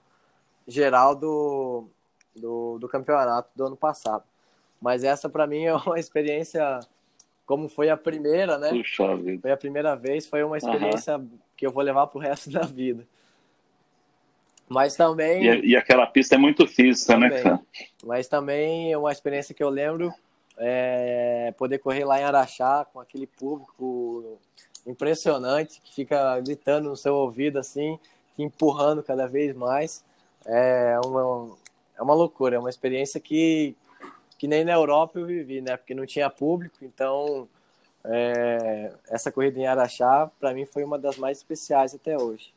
geral 0.69 1.17
do, 1.17 1.89
do, 2.35 2.79
do 2.79 2.89
campeonato 2.89 3.51
do 3.57 3.67
ano 3.67 3.77
passado. 3.77 4.23
Mas 4.81 5.03
essa 5.03 5.29
para 5.29 5.47
mim 5.47 5.65
é 5.67 5.75
uma 5.75 5.99
experiência, 5.99 6.81
como 7.45 7.69
foi 7.69 7.91
a 7.91 7.97
primeira, 7.97 8.57
né? 8.57 8.71
puxa. 8.71 9.05
Foi 9.43 9.51
a 9.51 9.57
primeira 9.57 9.97
vez, 9.97 10.27
foi 10.27 10.45
uma 10.45 10.57
experiência 10.57 11.21
que 11.57 11.67
eu 11.67 11.73
vou 11.73 11.83
levar 11.83 12.07
pro 12.07 12.21
resto 12.21 12.51
da 12.51 12.63
vida. 12.63 13.07
Mas 14.71 14.95
também, 14.95 15.45
E, 15.45 15.71
e 15.71 15.77
aquela 15.77 16.07
pista 16.07 16.37
é 16.37 16.39
muito 16.39 16.65
física, 16.65 17.17
né, 17.19 17.29
Também. 17.29 17.43
cara? 17.43 17.61
mas 18.05 18.29
também 18.29 18.93
é 18.93 18.97
uma 18.97 19.11
experiência 19.11 19.53
que 19.53 19.63
eu 19.65 19.69
lembro 19.69 20.15
é, 20.57 21.53
poder 21.59 21.79
correr 21.79 22.05
lá 22.05 22.21
em 22.21 22.23
Araxá 22.23 22.87
com 22.93 23.01
aquele 23.01 23.27
público 23.27 24.39
impressionante 24.87 25.81
que 25.81 25.93
fica 25.93 26.39
gritando 26.41 26.89
no 26.89 26.97
seu 26.97 27.17
ouvido 27.17 27.59
assim, 27.59 27.99
empurrando 28.39 29.03
cada 29.03 29.27
vez 29.27 29.57
mais. 29.57 30.05
É 30.47 30.99
uma, 31.05 31.57
é 31.99 32.03
uma 32.03 32.15
loucura, 32.15 32.55
é 32.55 32.59
uma 32.59 32.71
experiência 32.71 33.19
que, 33.19 33.75
que 34.39 34.47
nem 34.47 34.65
na 34.65 34.73
Europa 34.73 35.19
eu 35.19 35.27
vivi, 35.27 35.61
né? 35.61 35.77
Porque 35.77 35.95
não 35.95 36.07
tinha 36.07 36.31
público, 36.31 36.77
então 36.83 37.49
é, 38.05 38.93
essa 39.09 39.33
corrida 39.33 39.59
em 39.59 39.67
Araxá, 39.67 40.31
para 40.39 40.55
mim, 40.55 40.65
foi 40.65 40.85
uma 40.85 40.99
das 40.99 41.17
mais 41.17 41.39
especiais 41.39 41.93
até 41.93 42.17
hoje. 42.17 42.53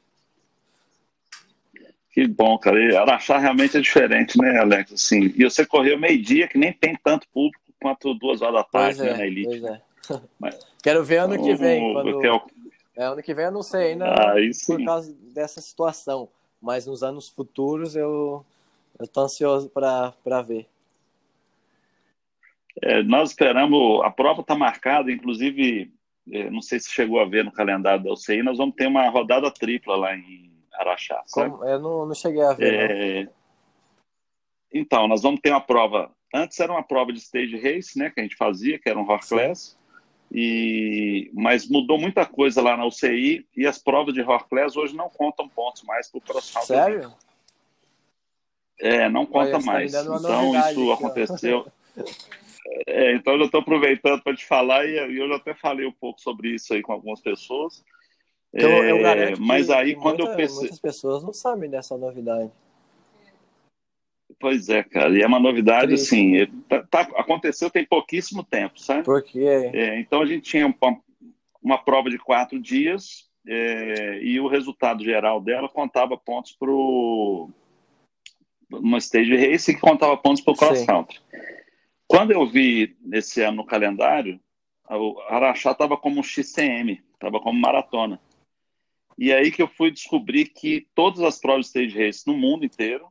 Que 2.14 2.28
bom, 2.28 2.58
cara. 2.60 2.80
E 2.80 2.96
Araxá 2.96 3.40
realmente 3.40 3.76
é 3.76 3.82
diferente, 3.82 4.40
né, 4.40 4.60
Alex? 4.60 4.94
Assim, 4.94 5.34
e 5.36 5.44
você 5.44 5.66
correu 5.66 5.98
meio-dia, 6.00 6.48
que 6.48 6.60
nem 6.60 6.72
tem 6.72 6.96
tanto 6.96 7.28
público 7.30 7.60
quanto 7.82 8.14
duas 8.14 8.42
horas 8.44 8.56
da 8.56 8.64
tarde, 8.64 9.02
né, 9.02 9.10
é, 9.10 9.18
na 9.18 9.26
Elite. 9.26 9.48
Pois 9.50 9.64
é. 9.64 9.82
Mas, 10.40 10.60
Quero 10.84 11.04
ver 11.04 11.18
ano 11.18 11.42
que 11.42 11.56
vem. 11.56 11.90
o- 11.90 11.94
Quando... 11.94 12.20
que 12.20 12.28
é 12.28 12.32
o- 12.32 12.42
É, 12.96 13.04
ano 13.06 13.24
que 13.24 13.34
vem 13.34 13.46
eu 13.46 13.52
não 13.52 13.64
sei 13.64 13.94
ainda 13.94 14.06
Ah, 14.14 14.36
por 14.68 14.86
causa 14.86 15.12
dessa 15.34 15.60
situação. 15.60 16.30
Mas 16.62 16.86
nos 16.86 17.02
anos 17.02 17.28
futuros 17.28 17.96
eu, 17.96 18.46
tô 19.12 19.22
ansioso 19.22 19.70
para 19.70 20.42
ver. 20.48 20.68
É, 22.82 23.02
nós 23.02 23.30
esperamos, 23.30 24.04
a 24.04 24.12
prova 24.12 24.42
está 24.42 24.56
marcada, 24.56 25.12
inclusive, 25.12 25.92
é, 26.32 26.50
não 26.50 26.62
sei 26.62 26.80
se 26.80 26.92
chegou 26.92 27.20
a 27.20 27.26
ver 27.26 27.44
no 27.44 27.52
calendário 27.52 28.04
da 28.04 28.14
UCI, 28.14 28.44
nós 28.44 28.58
vamos 28.58 28.76
ter 28.76 28.88
uma 28.88 29.10
rodada 29.10 29.50
tripla 29.52 29.96
lá 29.96 30.16
em 30.16 30.53
Araxá? 30.74 31.24
Como- 31.32 31.64
eu 31.64 31.80
não, 31.80 32.06
não 32.06 32.16
cheguei 32.16 32.42
a 32.44 32.54
ver. 32.54 32.92
É, 32.92 33.30
então, 34.74 35.08
nós 35.08 35.22
vamos 35.22 35.40
ter 35.40 35.52
uma 35.52 35.62
prova. 35.62 36.12
Antes 36.34 36.60
era 36.60 36.72
uma 36.72 36.84
prova 36.84 37.14
de 37.14 37.20
stage 37.20 37.56
race, 37.58 37.98
né, 37.98 38.10
que 38.10 38.20
a 38.20 38.24
gente 38.24 38.36
fazia, 38.36 38.80
que 38.80 38.90
era 38.90 38.98
um 39.00 39.06
rock 39.06 39.28
class, 39.28 39.78
e 40.32 41.30
mas 41.32 41.70
mudou 41.70 42.00
muita 42.00 42.26
coisa 42.26 42.60
lá 42.60 42.76
na 42.76 42.86
UCI 42.86 43.46
e 43.56 43.68
as 43.68 43.78
provas 43.78 44.16
de 44.16 44.22
rock 44.22 44.50
class 44.50 44.76
hoje 44.76 44.96
não 44.96 45.10
contam 45.10 45.48
pontos 45.48 45.84
mais 45.84 46.10
para 46.10 46.18
o 46.18 46.22
country. 46.22 46.66
Sério? 46.66 47.14
É, 48.80 49.08
não 49.10 49.28
conta 49.28 49.58
Olha, 49.58 49.60
tá 49.60 49.60
mais. 49.60 49.94
Então 49.94 50.56
isso 50.56 50.92
aconteceu. 50.92 51.68
É, 52.88 53.14
então 53.14 53.34
eu 53.36 53.46
estou 53.46 53.60
aproveitando 53.60 54.24
para 54.24 54.36
te 54.36 54.46
falar 54.46 54.86
e 54.86 54.94
e 54.94 55.18
eu 55.20 55.30
já 55.30 55.36
até 55.36 55.54
falei 55.54 55.86
um 55.86 55.92
pouco 55.92 56.20
sobre 56.20 56.50
isso 56.50 56.74
aí 56.74 56.82
com 56.82 56.94
algumas 56.94 57.22
pessoas. 57.22 57.84
Então, 58.54 58.70
eu 58.84 58.98
É, 58.98 59.02
garanto 59.02 59.38
que- 59.38 59.48
mas 59.48 59.70
aí 59.70 59.96
quando 59.96 60.20
muita- 60.20 60.32
eu 60.34 60.38
pensei, 60.38 60.60
muitas 60.60 60.80
pessoas 60.80 61.24
não 61.24 61.34
sabem 61.34 61.70
dessa 61.70 61.98
novidade. 61.98 62.52
pois 64.40 64.68
é, 64.70 64.84
cara, 64.84 65.18
e 65.18 65.22
é 65.22 65.28
uma 65.28 65.40
novidade 65.40 65.88
Triste. 65.88 66.04
assim, 66.04 66.38
é, 66.38 66.48
tá- 66.68 66.84
tá- 66.84 67.12
aconteceu 67.20 67.70
tem 67.70 67.86
pouquíssimo 67.86 68.44
tempo, 68.44 68.80
sabe? 68.80 69.04
Porque 69.04 69.40
É, 69.40 70.00
então 70.00 70.22
a 70.22 70.26
gente 70.26 70.42
tinha 70.44 70.68
uma, 70.68 71.02
uma 71.62 71.78
prova 71.78 72.10
de 72.10 72.18
quatro 72.18 72.60
dias 72.60 73.30
é, 73.48 74.20
e 74.22 74.40
o 74.40 74.48
resultado 74.48 75.04
geral 75.04 75.42
dela 75.42 75.68
contava 75.68 76.16
pontos 76.18 76.52
para 76.54 76.70
uma 78.72 78.98
stage 79.00 79.36
race 79.36 79.74
que 79.74 79.80
contava 79.82 80.16
pontos 80.18 80.42
para 80.44 80.54
o 80.54 80.58
cross 80.58 80.86
country. 80.86 81.20
Quando 82.08 82.32
eu 82.32 82.46
vi 82.46 82.96
esse 83.12 83.42
ano 83.42 83.58
no 83.58 83.66
calendário, 83.66 84.40
o 84.90 85.20
Araxá 85.28 85.72
estava 85.72 85.98
como 85.98 86.20
um 86.20 86.24
XCM, 86.24 87.02
estava 87.14 87.40
como 87.40 87.60
maratona. 87.60 88.20
E 89.18 89.32
aí 89.32 89.52
que 89.52 89.62
eu 89.62 89.68
fui 89.68 89.92
descobrir 89.92 90.46
que 90.46 90.88
todas 90.96 91.22
as 91.22 91.40
provas 91.40 91.66
de 91.66 91.68
stage 91.68 92.06
race 92.06 92.28
no 92.28 92.34
mundo 92.34 92.66
inteiro, 92.66 93.08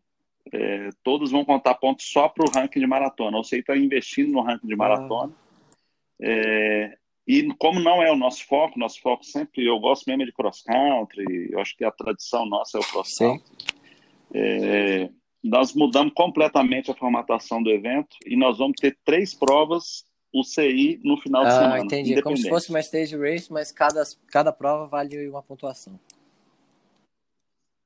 é, 0.52 0.90
todas 1.02 1.30
vão 1.30 1.44
contar 1.44 1.74
pontos 1.74 2.06
só 2.10 2.28
para 2.28 2.44
o 2.44 2.50
ranking 2.50 2.80
de 2.80 2.86
maratona. 2.86 3.36
Ou 3.36 3.44
seja, 3.44 3.60
está 3.60 3.76
investindo 3.76 4.32
no 4.32 4.42
ranking 4.42 4.66
de 4.66 4.76
maratona. 4.76 5.32
É, 6.20 6.96
e 7.26 7.52
como 7.54 7.78
não 7.80 8.02
é 8.02 8.10
o 8.10 8.16
nosso 8.16 8.44
foco, 8.46 8.78
nosso 8.78 9.00
foco 9.00 9.24
sempre, 9.24 9.64
eu 9.64 9.78
gosto 9.78 10.06
mesmo 10.06 10.24
de 10.24 10.32
cross 10.32 10.62
country, 10.62 11.50
eu 11.52 11.60
acho 11.60 11.76
que 11.76 11.84
a 11.84 11.90
tradição 11.90 12.44
nossa 12.46 12.78
é 12.78 12.80
o 12.80 12.84
cross 12.84 13.08
Sim. 13.16 13.38
country. 13.38 13.52
É, 14.34 15.10
nós 15.42 15.74
mudamos 15.74 16.12
completamente 16.14 16.90
a 16.90 16.94
formatação 16.94 17.62
do 17.62 17.70
evento 17.70 18.16
e 18.26 18.36
nós 18.36 18.58
vamos 18.58 18.76
ter 18.80 18.96
três 19.04 19.34
provas 19.34 20.04
UCI 20.35 21.01
no 21.05 21.16
final 21.18 21.42
de 21.42 21.49
Ah, 21.51 21.59
semana. 21.61 21.85
entendi. 21.85 22.14
É 22.14 22.23
como 22.23 22.37
se 22.37 22.49
fosse 22.49 22.71
uma 22.71 22.81
stage 22.81 23.16
race, 23.16 23.53
mas 23.53 23.71
cada, 23.71 24.03
cada 24.29 24.53
prova 24.53 24.87
vale 24.87 25.29
uma 25.29 25.42
pontuação. 25.42 25.99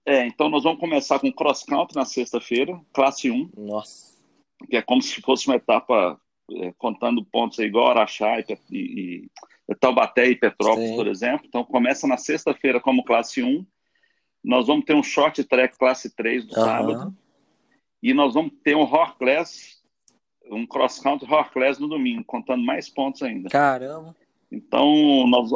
É, 0.05 0.25
então 0.27 0.49
nós 0.49 0.63
vamos 0.63 0.79
começar 0.79 1.19
com 1.19 1.33
cross 1.33 1.65
country 1.65 1.97
na 1.97 2.05
sexta-feira, 2.05 2.81
classe 2.93 3.29
1, 3.29 3.51
Nossa. 3.57 4.17
que 4.71 4.77
é 4.77 4.83
como 4.83 5.03
se 5.03 5.21
fosse 5.21 5.49
uma 5.49 5.57
etapa 5.57 6.21
é, 6.53 6.73
contando 6.79 7.25
pontos 7.25 7.59
aí, 7.59 7.67
igual 7.67 7.89
Araxá 7.89 8.39
e, 8.39 8.45
e, 8.71 9.31
e 9.69 9.75
Taubaté 9.75 10.29
e 10.29 10.37
Petrópolis, 10.37 10.91
Sim. 10.91 10.95
por 10.97 11.09
exemplo. 11.09 11.47
Então 11.49 11.65
começa 11.65 12.07
na 12.07 12.17
sexta-feira 12.17 12.81
como 12.81 13.03
classe 13.05 13.43
1. 13.43 13.67
Nós 14.45 14.69
vamos 14.69 14.85
ter 14.85 14.95
um 14.95 15.03
short 15.03 15.43
track 15.43 15.77
classe 15.77 16.15
3 16.15 16.47
no 16.47 16.53
Aham. 16.55 16.65
sábado. 16.65 17.17
E 18.01 18.15
nós 18.15 18.35
vamos 18.35 18.53
ter 18.63 18.77
um 18.77 18.85
rock 18.85 19.19
class, 19.19 19.76
um 20.51 20.67
cross 20.67 20.99
country 21.01 21.29
rock 21.29 21.51
class 21.53 21.79
no 21.79 21.89
domingo, 21.89 22.25
contando 22.25 22.65
mais 22.65 22.89
pontos 22.89 23.23
ainda. 23.23 23.49
Caramba. 23.49 24.15
Então, 24.51 25.27
nós, 25.27 25.51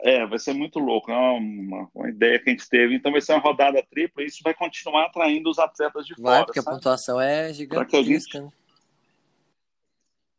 é, 0.00 0.26
vai 0.26 0.38
ser 0.38 0.52
muito 0.52 0.78
louco. 0.78 1.10
É 1.10 1.14
uma, 1.16 1.88
uma 1.94 2.08
ideia 2.08 2.38
que 2.38 2.50
a 2.50 2.52
gente 2.52 2.68
teve. 2.68 2.94
Então, 2.94 3.12
vai 3.12 3.20
ser 3.20 3.32
uma 3.32 3.40
rodada 3.40 3.82
tripla 3.88 4.22
e 4.22 4.26
isso 4.26 4.40
vai 4.42 4.52
continuar 4.54 5.06
atraindo 5.06 5.48
os 5.48 5.58
atletas 5.58 6.06
de 6.06 6.14
Vai, 6.14 6.34
fora. 6.34 6.44
porque 6.46 6.58
a 6.58 6.62
sabe? 6.62 6.76
pontuação 6.76 7.20
é 7.20 7.46
a 7.46 7.52
gigantesca. 7.52 8.40
né? 8.40 8.48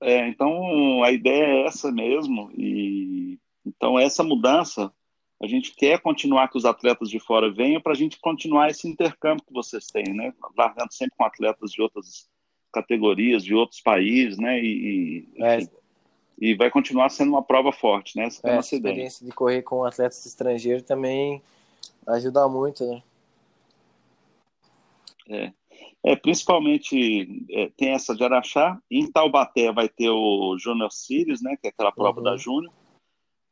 É, 0.02 0.28
então, 0.28 1.02
a 1.04 1.12
ideia 1.12 1.44
é 1.46 1.66
essa 1.66 1.92
mesmo. 1.92 2.52
E 2.58 3.40
então, 3.66 3.98
essa 3.98 4.22
mudança, 4.24 4.92
a 5.42 5.48
gente 5.48 5.74
quer 5.74 6.00
continuar 6.02 6.50
que 6.50 6.58
os 6.58 6.66
atletas 6.66 7.10
de 7.10 7.20
fora 7.20 7.50
venham 7.52 7.82
para 7.82 7.94
a 7.94 7.96
gente 7.96 8.20
continuar 8.20 8.70
esse 8.70 8.88
intercâmbio 8.88 9.46
que 9.46 9.54
vocês 9.54 9.88
têm, 9.88 10.14
né? 10.14 10.34
Largando 10.58 10.94
sempre 10.94 11.16
com 11.18 11.24
atletas 11.24 11.72
de 11.72 11.82
outras 11.82 12.28
categorias, 12.74 13.44
de 13.44 13.54
outros 13.54 13.80
países, 13.80 14.38
né? 14.38 14.60
E, 14.60 15.28
e, 15.38 15.44
É, 15.44 15.60
e 16.40 16.56
vai 16.56 16.70
continuar 16.72 17.10
sendo 17.10 17.30
uma 17.30 17.44
prova 17.44 17.72
forte, 17.72 18.18
né? 18.18 18.26
Essa 18.26 18.48
é 18.48 18.52
É, 18.52 18.58
essa 18.58 18.76
experiência 18.76 19.26
de 19.26 19.32
correr 19.32 19.62
com 19.62 19.86
atletas 19.86 20.26
estrangeiros 20.26 20.84
também 20.84 21.42
ajuda 22.08 22.48
muito, 22.48 22.84
né? 22.86 23.04
É, 26.04 26.16
principalmente 26.18 27.46
é, 27.50 27.70
tem 27.78 27.90
essa 27.92 28.14
de 28.14 28.24
Araxá. 28.24 28.78
Em 28.92 29.10
Taubaté 29.10 29.72
vai 29.72 29.88
ter 29.88 30.10
o 30.10 30.58
Junior 30.60 30.92
Series, 30.92 31.42
né? 31.42 31.56
Que 31.62 31.68
é 31.68 31.70
aquela 31.70 31.92
prova 31.94 32.18
Uhum. 32.18 32.24
da 32.26 32.36
Júnior, 32.36 32.74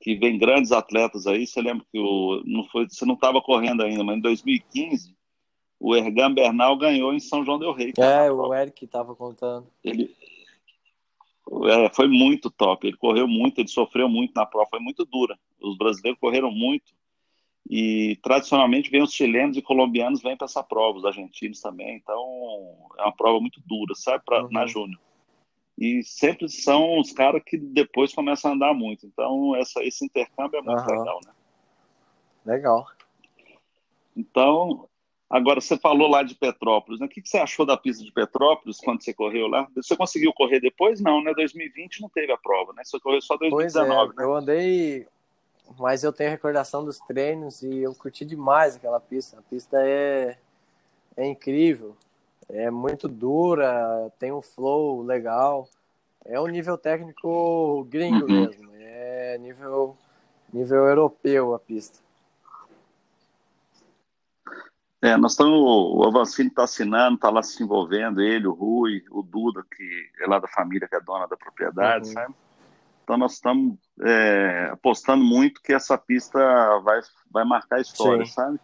que 0.01 0.15
vem 0.15 0.38
grandes 0.38 0.71
atletas 0.73 1.25
aí. 1.27 1.47
Você 1.47 1.62
lembra 1.62 1.86
que 1.89 1.97
o, 1.97 2.43
não 2.45 2.65
foi, 2.65 2.89
você 2.89 3.05
não 3.05 3.13
estava 3.13 3.41
correndo 3.41 3.84
ainda, 3.84 4.03
mas 4.03 4.17
em 4.17 4.21
2015 4.21 5.15
o 5.82 5.96
Ergan 5.96 6.32
Bernal 6.34 6.78
ganhou 6.78 7.12
em 7.13 7.20
São 7.20 7.44
João 7.44 7.58
del 7.58 7.74
Rei. 7.74 7.91
cara, 7.91 8.26
É, 8.26 8.32
o 8.32 8.38
prova. 8.38 8.62
Eric 8.62 8.86
tava 8.88 9.15
contando. 9.15 9.67
Ele 9.84 10.15
é, 11.65 11.89
foi 11.94 12.08
muito 12.08 12.52
top. 12.52 12.88
Ele 12.88 12.96
correu 12.98 13.28
muito, 13.28 13.60
ele 13.60 13.67
sofreu 13.67 14.08
muito 14.08 14.32
na 14.36 14.46
prova, 14.46 14.70
foi 14.70 14.80
muito 14.80 15.04
dura. 15.06 15.38
Os 15.60 15.76
brasileiros 15.78 16.20
correram 16.20 16.52
muito. 16.52 16.94
E 17.70 18.17
tradicionalmente 18.24 18.89
vem 18.89 19.02
os 19.02 19.13
chilenos 19.13 19.58
e 19.58 19.62
colombianos 19.62 20.22
vêm 20.22 20.38
para 20.38 20.46
essa 20.46 20.63
prova, 20.63 21.00
os 21.00 21.06
argentinos 21.06 21.60
também. 21.62 21.96
Então 21.96 22.78
é 22.98 23.04
uma 23.04 23.15
prova 23.15 23.39
muito 23.39 23.62
dura, 23.65 23.96
sabe, 23.96 24.24
pra, 24.24 24.44
Uhum. 24.44 24.52
na 24.52 24.67
Júnior. 24.67 25.00
E 25.78 26.04
sempre 26.04 26.48
são 26.48 27.00
os 27.00 27.12
caras 27.12 27.41
que 27.46 27.58
depois 27.58 28.13
começam 28.13 28.52
a 28.52 28.54
andar 28.54 28.74
muito. 28.74 29.06
Então 29.08 29.56
essa, 29.56 29.84
esse 29.84 30.06
intercâmbio 30.06 30.60
é 30.60 30.62
muito 30.62 30.80
Aham. 30.80 31.00
legal, 31.00 31.20
né? 31.26 31.32
Legal. 32.46 32.86
Então, 34.15 34.88
agora 35.32 35.62
você 35.62 35.78
falou 35.78 36.10
lá 36.10 36.22
de 36.22 36.36
Petrópolis, 36.36 37.00
né? 37.00 37.06
O 37.06 37.10
que, 37.10 37.22
que 37.22 37.30
você 37.30 37.38
achou 37.38 37.65
da 37.65 37.78
pista 37.78 38.04
de 38.04 38.12
Petrópolis 38.12 38.80
quando 38.80 39.02
você 39.02 39.13
correu 39.13 39.48
lá? 39.48 39.67
Você 39.76 39.96
conseguiu 39.96 40.34
correr 40.34 40.60
depois? 40.60 41.00
Não, 41.00 41.24
né? 41.24 41.34
2020 41.34 42.02
não 42.02 42.10
teve 42.10 42.32
a 42.32 42.38
prova, 42.38 42.74
né? 42.74 42.84
Você 42.84 43.00
correu 43.00 43.22
só 43.22 43.38
Pois 43.38 43.76
é, 43.76 43.80
2019, 43.80 44.15
né? 44.15 44.24
eu 44.24 44.36
andei, 44.36 45.08
mas 45.80 46.04
eu 46.04 46.12
tenho 46.12 46.30
recordação 46.30 46.84
dos 46.84 47.00
treinos 47.00 47.62
e 47.63 47.80
eu 47.80 47.96
curti 47.96 48.26
demais 48.26 48.76
aquela 48.76 49.00
pista. 49.00 49.39
A 49.39 49.41
pista 49.44 49.78
é, 49.80 50.38
é 51.15 51.26
incrível, 51.26 51.96
é 52.50 52.70
muito 52.70 53.08
dura, 53.08 54.12
tem 54.20 54.32
um 54.32 54.41
flow 54.41 55.02
legal. 55.02 55.67
É 56.26 56.39
um 56.39 56.46
nível 56.48 56.78
técnico 56.78 57.84
gringo 57.89 58.28
Uhum. 58.30 58.41
mesmo, 58.41 58.72
é 58.76 59.38
nível, 59.39 59.98
nível 60.54 60.86
europeu 60.86 61.56
a 61.56 61.60
pista. 61.60 62.00
É, 65.02 65.18
nós 65.18 65.32
estamos, 65.32 65.60
o 65.60 66.04
Avancini 66.06 66.50
está 66.50 66.64
assinando, 66.64 67.16
está 67.16 67.30
lá 67.30 67.42
se 67.42 67.64
envolvendo, 67.64 68.22
ele, 68.22 68.48
o 68.48 68.54
Rui, 68.54 69.04
o 69.10 69.24
Duda, 69.24 69.64
que 69.76 69.84
é 70.22 70.28
lá 70.28 70.38
da 70.38 70.48
família, 70.48 70.88
que 70.88 70.96
é 70.96 71.02
dona 71.02 71.28
da 71.28 71.36
propriedade, 71.36 72.08
Uhum. 72.10 72.14
sabe? 72.14 72.36
Então 73.04 73.18
nós 73.18 73.34
estamos 73.34 73.78
é, 74.04 74.70
apostando 74.72 75.24
muito 75.24 75.62
que 75.62 75.74
essa 75.74 75.98
pista 75.98 76.40
vai, 76.84 77.02
vai 77.32 77.44
marcar 77.44 77.78
a 77.78 77.82
história, 77.82 78.26
Sim. 78.26 78.32
sabe? 78.32 78.60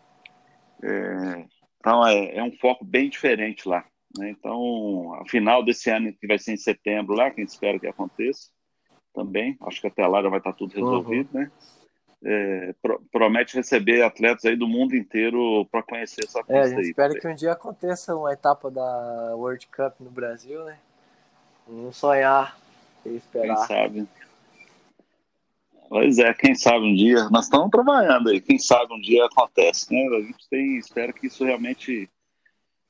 É, 0.83 1.45
então 1.79 2.05
é, 2.05 2.37
é 2.37 2.43
um 2.43 2.51
foco 2.57 2.85
bem 2.85 3.09
diferente 3.09 3.67
lá. 3.67 3.83
Né? 4.17 4.29
Então, 4.29 5.15
a 5.15 5.25
final 5.27 5.65
desse 5.65 5.89
ano, 5.89 6.13
que 6.13 6.27
vai 6.27 6.37
ser 6.37 6.53
em 6.53 6.57
setembro 6.57 7.15
lá, 7.15 7.31
quem 7.31 7.43
espera 7.43 7.79
que 7.79 7.87
aconteça 7.87 8.49
também, 9.13 9.57
acho 9.61 9.81
que 9.81 9.87
até 9.87 10.05
lá 10.05 10.21
já 10.21 10.29
vai 10.29 10.37
estar 10.37 10.53
tudo 10.53 10.73
resolvido, 10.73 11.29
uhum. 11.33 11.41
né? 11.41 11.51
É, 12.23 12.73
pro, 12.81 12.99
promete 13.11 13.55
receber 13.55 14.01
atletas 14.01 14.43
aí 14.45 14.55
do 14.55 14.67
mundo 14.67 14.95
inteiro 14.95 15.67
para 15.71 15.83
conhecer 15.83 16.25
essa 16.25 16.39
pista 16.39 16.53
é, 16.53 16.61
a 16.61 16.67
gente 16.67 16.79
aí. 16.79 16.89
Espera 16.89 17.13
que 17.13 17.27
um 17.27 17.35
dia 17.35 17.51
aconteça 17.51 18.15
uma 18.15 18.33
etapa 18.33 18.71
da 18.71 19.35
World 19.35 19.67
Cup 19.67 19.99
no 19.99 20.09
Brasil, 20.09 20.63
né? 20.65 20.79
Não 21.67 21.91
sonhar 21.91 22.57
e 23.05 23.15
esperar. 23.15 23.55
Quem 23.55 23.65
sabe? 23.67 24.07
Pois 25.89 26.17
é, 26.17 26.33
quem 26.33 26.55
sabe 26.55 26.85
um 26.85 26.95
dia. 26.95 27.29
Nós 27.29 27.45
estamos 27.45 27.69
trabalhando 27.69 28.29
aí, 28.29 28.41
quem 28.41 28.57
sabe 28.57 28.93
um 28.93 28.99
dia 28.99 29.25
acontece, 29.25 29.93
né? 29.93 30.17
A 30.17 30.21
gente 30.21 30.49
tem, 30.49 30.77
espera 30.77 31.13
que 31.13 31.27
isso 31.27 31.45
realmente 31.45 32.09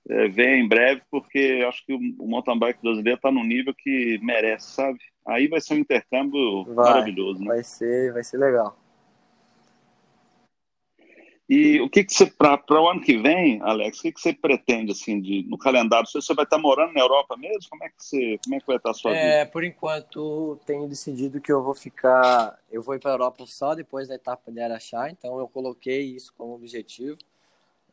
é, 0.10 0.28
venha 0.30 0.56
em 0.56 0.68
breve, 0.68 1.02
porque 1.12 1.63
acho 1.68 1.86
que 1.86 1.94
o, 1.94 2.00
o 2.24 2.28
mountain 2.28 2.58
bike 2.58 2.82
brasileiro 2.82 3.18
está 3.18 3.32
no 3.32 3.44
nível 3.44 3.74
que 3.76 4.20
merece, 4.24 4.72
sabe? 4.72 5.00
Aí 5.28 5.48
vai 5.48 5.60
ser 5.60 5.74
um 5.74 5.80
intercâmbio 5.80 6.63
vai, 6.63 6.92
maravilhoso, 6.92 7.42
né? 7.42 7.48
Vai 7.48 7.63
ser, 7.63 8.13
vai 8.13 8.24
ser 8.24 8.38
legal. 8.38 8.76
E 11.50 11.80
o 11.80 11.90
que, 11.90 12.04
que 12.04 12.14
você, 12.14 12.26
para 12.26 12.60
o 12.70 12.90
ano 12.90 13.00
que 13.00 13.18
vem, 13.18 13.62
Alex, 13.62 14.00
o 14.00 14.02
que, 14.02 14.12
que 14.12 14.20
você 14.20 14.34
pretende, 14.34 14.92
assim, 14.92 15.22
de, 15.22 15.44
no 15.48 15.58
calendário? 15.58 16.06
Você, 16.06 16.22
você 16.22 16.34
vai 16.34 16.44
estar 16.44 16.58
morando 16.58 16.94
na 16.94 17.00
Europa 17.00 17.38
mesmo? 17.38 17.70
Como 17.70 17.84
é 17.86 17.88
que, 17.88 18.04
você, 18.04 18.38
como 18.44 18.56
é 18.56 18.60
que 18.60 18.68
vai 18.68 18.76
estar 18.76 18.90
a 18.90 18.94
sua 18.94 19.16
é, 19.16 19.40
vida? 19.40 19.52
Por 19.52 19.64
enquanto, 19.64 20.60
tenho 20.66 20.86
decidido 20.90 21.40
que 21.40 21.50
eu 21.50 21.64
vou 21.64 21.74
ficar, 21.74 22.60
eu 22.70 22.84
vou 22.84 22.96
ir 22.96 23.00
para 23.00 23.12
a 23.12 23.14
Europa 23.14 23.46
só 23.48 23.74
depois 23.74 24.10
da 24.10 24.16
etapa 24.16 24.52
de 24.52 24.60
Araxá, 24.60 25.10
então 25.10 25.40
eu 25.40 25.48
coloquei 25.48 26.02
isso 26.02 26.34
como 26.38 26.54
objetivo. 26.54 27.18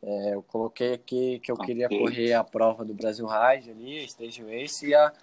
É, 0.03 0.33
eu 0.33 0.43
coloquei 0.43 0.93
aqui 0.93 1.39
que 1.39 1.49
eu 1.49 1.55
queria 1.55 1.87
correr 1.87 2.33
a 2.33 2.43
prova 2.43 2.83
do 2.83 2.93
Brasil 2.93 3.25
Ride 3.25 3.71
ali, 3.71 3.99
a 3.99 4.03
Stage 4.03 4.43
Race 4.43 4.85
e 4.85 4.93
a, 4.93 5.13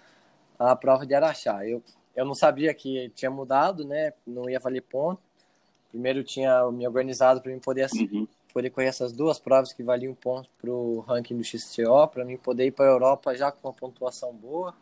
a 0.57 0.75
prova 0.75 1.05
de 1.05 1.13
Araxá. 1.13 1.65
Eu, 1.67 1.83
eu 2.15 2.25
não 2.25 2.33
sabia 2.33 2.73
que 2.73 3.09
tinha 3.09 3.29
mudado, 3.29 3.85
né? 3.85 4.11
Não 4.25 4.49
ia 4.49 4.59
valer 4.59 4.81
ponto 4.81 5.21
primeiro 5.93 6.23
tinha 6.23 6.71
me 6.71 6.87
organizado 6.87 7.39
para 7.39 7.51
mim 7.51 7.59
poder, 7.59 7.87
uhum. 7.93 8.27
poder 8.51 8.71
correr 8.71 8.87
essas 8.87 9.13
duas 9.13 9.37
provas 9.37 9.71
que 9.71 9.83
valiam 9.83 10.15
pontos 10.15 10.49
para 10.59 10.71
o 10.71 11.01
ranking 11.01 11.37
do 11.37 11.43
XTO, 11.43 12.07
para 12.11 12.25
mim 12.25 12.35
poder 12.35 12.65
ir 12.65 12.71
para 12.71 12.85
a 12.85 12.89
Europa 12.89 13.35
já 13.35 13.51
com 13.51 13.67
uma 13.67 13.73
pontuação 13.73 14.33
boa. 14.33 14.73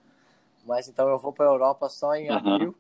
Mas 0.65 0.87
então 0.87 1.09
eu 1.09 1.19
vou 1.19 1.33
para 1.33 1.47
a 1.47 1.49
Europa 1.49 1.89
só 1.89 2.15
em 2.15 2.29
uhum. 2.29 2.37
abril. 2.37 2.75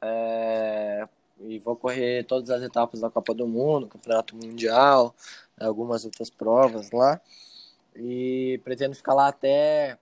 É, 0.00 1.04
e 1.40 1.58
vou 1.58 1.76
correr 1.76 2.24
todas 2.24 2.48
as 2.48 2.62
etapas 2.62 3.00
da 3.00 3.10
Copa 3.10 3.34
do 3.34 3.46
Mundo, 3.46 3.86
Campeonato 3.86 4.34
Mundial, 4.34 5.14
algumas 5.60 6.06
outras 6.06 6.30
provas 6.30 6.90
lá. 6.90 7.20
E 7.94 8.58
pretendo 8.64 8.94
ficar 8.94 9.12
lá 9.12 9.28
até 9.28 9.98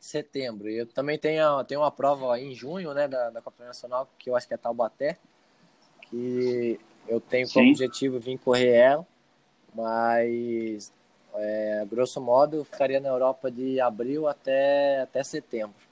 setembro. 0.00 0.70
E 0.70 0.78
eu 0.78 0.86
também 0.86 1.18
tenho, 1.18 1.62
tenho 1.64 1.82
uma 1.82 1.90
prova 1.90 2.40
em 2.40 2.54
junho, 2.54 2.94
né, 2.94 3.06
da, 3.06 3.28
da 3.28 3.42
Copa 3.42 3.62
Nacional, 3.62 4.08
que 4.18 4.30
eu 4.30 4.36
acho 4.36 4.48
que 4.48 4.54
é 4.54 4.56
Taubaté 4.56 5.18
que 6.10 6.78
eu 7.06 7.20
tenho 7.20 7.48
como 7.48 7.66
Sim. 7.66 7.72
objetivo 7.72 8.18
vir 8.20 8.38
correr 8.38 8.72
ela, 8.72 9.06
mas 9.74 10.92
é, 11.34 11.86
grosso 11.90 12.20
modo 12.20 12.56
eu 12.56 12.64
ficaria 12.64 13.00
na 13.00 13.08
Europa 13.08 13.50
de 13.50 13.80
abril 13.80 14.28
até, 14.28 15.00
até 15.00 15.22
setembro. 15.22 15.88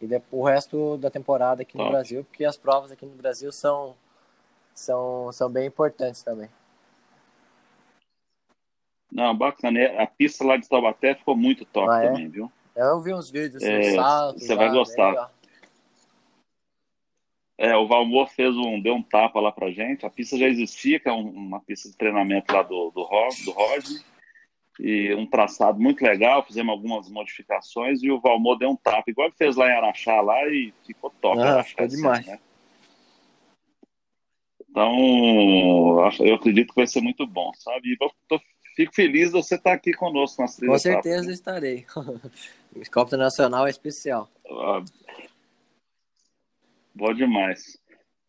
E 0.00 0.06
depois, 0.06 0.40
o 0.40 0.44
resto 0.44 0.96
da 0.98 1.10
temporada 1.10 1.62
aqui 1.62 1.76
no 1.76 1.88
Brasil, 1.88 2.24
porque 2.24 2.44
as 2.44 2.56
provas 2.56 2.92
aqui 2.92 3.04
no 3.04 3.16
Brasil 3.16 3.50
são, 3.50 3.96
são, 4.72 5.32
são 5.32 5.50
bem 5.50 5.66
importantes 5.66 6.22
também. 6.22 6.48
Não, 9.10 9.36
bacana. 9.36 9.80
A 10.00 10.06
pista 10.06 10.44
lá 10.44 10.56
de 10.56 10.68
Taubaté 10.68 11.14
ficou 11.14 11.36
muito 11.36 11.64
top 11.64 11.90
ah, 11.90 12.04
é? 12.04 12.08
também, 12.08 12.28
viu? 12.28 12.52
Eu 12.76 13.00
vi 13.00 13.12
uns 13.12 13.28
vídeos, 13.28 13.62
assim, 13.62 13.72
é, 13.72 13.94
saltos. 13.94 14.44
Você 14.44 14.54
vai 14.54 14.70
gostar. 14.70 15.32
É, 17.58 17.76
o 17.76 17.88
Valmor 17.88 18.28
fez 18.28 18.56
um, 18.56 18.80
deu 18.80 18.94
um 18.94 19.02
tapa 19.02 19.40
lá 19.40 19.50
pra 19.50 19.72
gente. 19.72 20.06
A 20.06 20.10
pista 20.10 20.38
já 20.38 20.46
existia, 20.46 21.00
que 21.00 21.08
é 21.08 21.12
um, 21.12 21.28
uma 21.28 21.60
pista 21.60 21.90
de 21.90 21.96
treinamento 21.96 22.54
lá 22.54 22.62
do, 22.62 22.92
do, 22.92 23.04
do 23.44 23.50
Rodney. 23.50 24.00
E 24.78 25.12
um 25.14 25.26
traçado 25.26 25.80
muito 25.80 26.00
legal, 26.02 26.46
fizemos 26.46 26.70
algumas 26.70 27.10
modificações 27.10 28.00
e 28.00 28.12
o 28.12 28.20
Valmor 28.20 28.56
deu 28.56 28.70
um 28.70 28.76
tapa, 28.76 29.10
igual 29.10 29.26
ele 29.26 29.36
fez 29.36 29.56
lá 29.56 29.66
em 29.66 29.76
Araxá 29.76 30.20
lá 30.20 30.46
e 30.46 30.72
ficou 30.86 31.10
top. 31.20 31.40
Ah, 31.40 31.64
ficou 31.64 31.84
assim, 31.84 31.96
demais. 31.96 32.26
Né? 32.26 32.38
Então, 34.70 34.96
eu 36.20 36.34
acredito 36.36 36.68
que 36.68 36.76
vai 36.76 36.86
ser 36.86 37.00
muito 37.00 37.26
bom, 37.26 37.50
sabe? 37.54 37.88
E 37.88 37.96
eu 38.00 38.10
tô, 38.28 38.40
fico 38.76 38.94
feliz 38.94 39.32
de 39.32 39.32
você 39.32 39.56
estar 39.56 39.72
aqui 39.72 39.92
conosco 39.92 40.40
nas 40.40 40.56
Com 40.56 40.78
certeza 40.78 41.16
etapas. 41.16 41.34
estarei. 41.34 41.86
o 42.76 42.90
Copa 42.92 43.16
Nacional 43.16 43.66
é 43.66 43.70
especial. 43.70 44.30
Ah, 44.48 44.84
Boa 46.98 47.14
demais. 47.14 47.78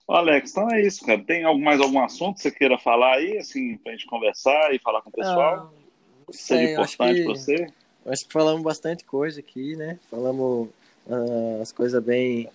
Alex, 0.08 0.51
então 0.51 0.69
é 0.69 0.86
isso, 0.86 1.03
cara. 1.03 1.23
Tem 1.23 1.41
mais 1.60 1.82
algum 1.82 2.03
assunto 2.03 2.36
que 2.36 2.43
você 2.43 2.51
queira 2.51 2.77
falar 2.77 3.15
aí, 3.15 3.36
assim, 3.39 3.75
pra 3.77 3.93
gente 3.93 4.05
conversar 4.05 4.75
e 4.75 4.79
falar 4.79 5.01
com 5.01 5.10
o 5.10 5.13
pessoal? 5.13 5.73
Ah, 5.73 6.32
seja 6.32 6.71
importante 6.71 7.15
que, 7.15 7.23
pra 7.23 7.34
você? 7.34 7.67
Acho 8.05 8.27
que 8.27 8.32
falamos 8.34 8.62
bastante 8.62 9.03
coisa 9.03 9.39
aqui, 9.39 9.75
né? 9.75 9.99
Falamos 10.08 10.69
uh, 11.08 11.62
as 11.63 11.71
coisas 11.71 12.03
bem, 12.03 12.47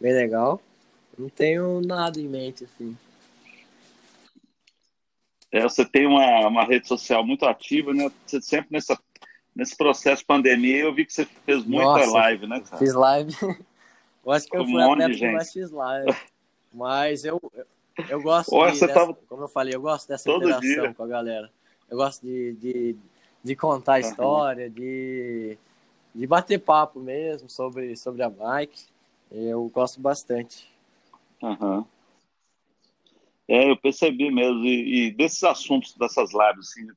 bem 0.00 0.12
legal. 0.12 0.60
Não 1.16 1.28
tenho 1.28 1.80
nada 1.80 2.18
em 2.18 2.26
mente, 2.26 2.64
assim. 2.64 2.96
É, 5.52 5.62
você 5.62 5.84
tem 5.84 6.06
uma, 6.06 6.48
uma 6.48 6.64
rede 6.64 6.88
social 6.88 7.24
muito 7.24 7.46
ativa, 7.46 7.94
né? 7.94 8.10
Você 8.26 8.42
sempre 8.42 8.72
nessa, 8.72 8.98
nesse 9.54 9.76
processo 9.76 10.22
de 10.22 10.26
pandemia, 10.26 10.80
eu 10.80 10.92
vi 10.92 11.06
que 11.06 11.12
você 11.12 11.24
fez 11.24 11.64
muita 11.64 11.84
Nossa, 11.84 12.10
live, 12.10 12.48
né, 12.48 12.60
cara? 12.60 12.78
Fiz 12.78 12.94
live 12.94 13.36
Eu 14.24 14.32
acho 14.32 14.46
que 14.46 14.56
eu 14.56 14.64
fui 14.64 14.82
um 14.82 15.10
que 15.10 15.32
mais 15.32 15.52
fiz 15.52 15.70
live. 15.70 16.16
Mas 16.72 17.24
eu, 17.24 17.40
eu 18.08 18.22
gosto 18.22 18.50
de, 18.50 18.80
dessa, 18.80 18.88
tava... 18.88 19.14
como 19.28 19.42
eu 19.42 19.48
falei, 19.48 19.74
eu 19.74 19.80
gosto 19.80 20.08
dessa 20.08 20.24
Todo 20.24 20.44
interação 20.44 20.84
dia. 20.84 20.94
com 20.94 21.02
a 21.02 21.06
galera. 21.06 21.50
Eu 21.90 21.96
gosto 21.96 22.24
de, 22.24 22.52
de, 22.54 22.96
de 23.44 23.56
contar 23.56 24.00
uhum. 24.00 24.08
história, 24.08 24.70
de, 24.70 25.58
de 26.14 26.26
bater 26.26 26.58
papo 26.58 26.98
mesmo 27.00 27.50
sobre, 27.50 27.94
sobre 27.96 28.22
a 28.22 28.30
bike. 28.30 28.86
Eu 29.30 29.68
gosto 29.68 30.00
bastante. 30.00 30.70
Uhum. 31.42 31.84
É, 33.48 33.70
eu 33.70 33.76
percebi 33.76 34.30
mesmo. 34.30 34.64
E, 34.64 35.08
e, 35.08 35.10
desses 35.10 35.42
assuntos, 35.44 35.94
dessas 35.94 36.30
lives, 36.32 36.70
assim, 36.70 36.90
o 36.90 36.96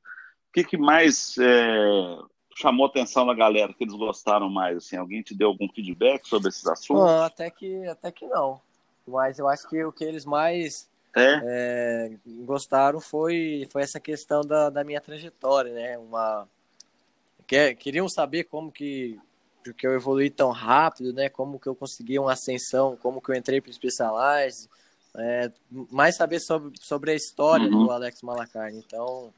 que, 0.54 0.64
que 0.64 0.78
mais 0.78 1.36
é, 1.38 2.18
chamou 2.56 2.86
a 2.86 2.90
atenção 2.90 3.28
da 3.28 3.34
galera, 3.34 3.74
que 3.74 3.84
eles 3.84 3.94
gostaram 3.94 4.50
mais? 4.50 4.78
Assim, 4.78 4.96
alguém 4.96 5.22
te 5.22 5.36
deu 5.36 5.50
algum 5.50 5.68
feedback 5.70 6.28
sobre 6.28 6.50
esses 6.50 6.66
assuntos? 6.66 7.04
Não, 7.04 7.24
até 7.24 7.52
que, 7.52 7.86
até 7.88 8.12
que 8.12 8.26
não. 8.26 8.60
Mas 9.06 9.38
eu 9.38 9.48
acho 9.48 9.68
que 9.70 9.84
o 9.84 9.92
que 9.92 10.04
eles 10.04 10.26
mais 10.26 10.90
é? 11.16 11.42
É, 11.46 12.12
gostaram 12.44 13.00
foi, 13.00 13.68
foi 13.72 13.82
essa 13.82 14.02
questão 14.02 14.42
da, 14.42 14.70
da 14.70 14.84
minha 14.84 15.00
trajetória, 15.00 15.74
né? 15.74 15.98
Uma, 15.98 16.48
que, 17.48 17.74
queriam 17.76 18.10
saber 18.10 18.44
como 18.46 18.70
que, 18.70 19.18
que 19.78 19.88
eu 19.88 19.94
evolui 19.94 20.30
tão 20.30 20.52
rápido, 20.52 21.14
né? 21.14 21.30
Como 21.30 21.58
que 21.58 21.68
eu 21.68 21.76
consegui 21.76 22.20
uma 22.20 22.34
ascensão, 22.34 22.98
como 22.98 23.22
que 23.22 23.32
eu 23.32 23.36
entrei 23.36 23.62
para 23.62 23.70
o 23.70 23.74
Specialized, 23.74 24.70
é, 25.18 25.50
mais 25.90 26.18
saber 26.18 26.42
sobre, 26.42 26.74
sobre 26.82 27.12
a 27.12 27.16
história 27.16 27.66
uhum. 27.68 27.86
do 27.86 27.92
Alex 27.92 28.22
Malacarne. 28.22 28.84
Então, 28.86 29.34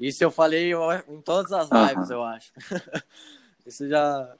isso 0.00 0.24
eu 0.24 0.30
falei 0.30 0.72
em 1.08 1.20
todas 1.20 1.52
as 1.52 1.68
lives, 1.70 2.08
uhum. 2.08 2.16
eu 2.16 2.24
acho. 2.24 2.52
Isso 3.66 3.86
já, 3.86 4.34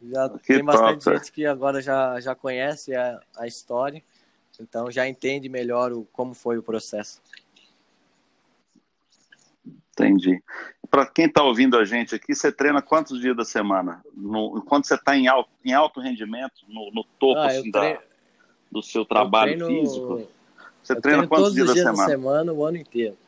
já 0.00 0.28
tem 0.28 0.64
bastante 0.64 1.04
top. 1.04 1.16
gente 1.18 1.32
que 1.32 1.44
agora 1.44 1.82
já, 1.82 2.20
já 2.20 2.34
conhece 2.34 2.94
a, 2.94 3.20
a 3.36 3.46
história, 3.46 4.00
então 4.60 4.88
já 4.90 5.08
entende 5.08 5.48
melhor 5.48 5.92
o, 5.92 6.06
como 6.12 6.32
foi 6.32 6.56
o 6.56 6.62
processo. 6.62 7.20
Entendi. 9.90 10.40
Para 10.88 11.04
quem 11.06 11.26
está 11.26 11.42
ouvindo 11.42 11.76
a 11.76 11.84
gente 11.84 12.14
aqui, 12.14 12.34
você 12.34 12.52
treina 12.52 12.80
quantos 12.80 13.20
dias 13.20 13.36
da 13.36 13.44
semana? 13.44 14.02
No, 14.14 14.62
quando 14.62 14.86
você 14.86 14.94
está 14.94 15.16
em 15.16 15.26
alto, 15.26 15.50
em 15.64 15.72
alto 15.72 16.00
rendimento, 16.00 16.62
no, 16.68 16.90
no 16.92 17.04
topo 17.18 17.40
ah, 17.40 17.46
assim, 17.48 17.70
treino, 17.70 17.98
da, 17.98 18.04
do 18.70 18.82
seu 18.82 19.04
trabalho 19.04 19.58
treino, 19.58 19.80
físico? 19.80 20.28
Você 20.82 21.00
treina 21.00 21.26
quantos 21.26 21.52
dias, 21.52 21.72
dias 21.72 21.84
da 21.84 21.90
semana? 21.90 22.08
da 22.08 22.14
semana, 22.14 22.52
o 22.52 22.64
ano 22.64 22.76
inteiro. 22.76 23.18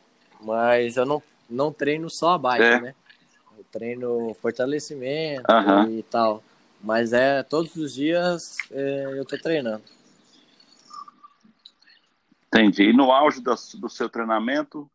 Mas 0.41 0.97
eu 0.97 1.05
não 1.05 1.21
não 1.49 1.71
treino 1.71 2.09
só 2.09 2.33
a 2.33 2.37
bike, 2.37 2.63
é. 2.63 2.81
né? 2.81 2.95
Eu 3.57 3.65
treino 3.71 4.33
fortalecimento 4.41 5.43
e 5.89 6.03
tal. 6.03 6.43
Mas 6.81 7.13
é 7.13 7.43
todos 7.43 7.75
os 7.75 7.93
dias 7.93 8.57
é, 8.71 9.13
eu 9.15 9.25
tô 9.25 9.37
treinando. 9.37 9.83
Entendi. 12.47 12.83
E 12.83 12.93
no 12.93 13.11
auge 13.11 13.41
do, 13.41 13.55
do 13.79 13.89
seu 13.89 14.09
treinamento, 14.09 14.89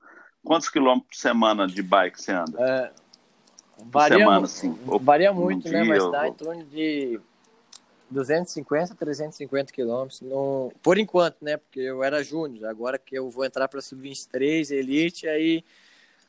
quantos 0.45 0.69
quilômetros 0.69 1.09
por 1.09 1.17
semana 1.17 1.67
de 1.67 1.83
bike 1.83 2.21
você 2.21 2.33
anda? 2.33 2.61
É, 2.61 2.93
varia, 3.87 4.19
semana, 4.19 4.45
assim, 4.45 4.79
varia 5.01 5.33
muito, 5.33 5.69
né? 5.69 5.83
Mas 5.83 6.11
dá 6.11 6.23
ou... 6.23 6.27
em 6.27 6.33
torno 6.35 6.65
de 6.65 7.21
250, 8.11 8.95
350 8.95 9.73
quilômetros. 9.73 10.21
No... 10.21 10.73
Por 10.83 10.99
enquanto, 10.99 11.37
né? 11.41 11.57
Porque 11.57 11.81
eu 11.81 12.05
era 12.05 12.23
júnior. 12.23 12.69
Agora 12.69 12.99
que 12.99 13.17
eu 13.19 13.29
vou 13.29 13.45
entrar 13.45 13.67
para 13.67 13.81
sub-23, 13.81 14.71
elite, 14.71 15.27
aí 15.27 15.65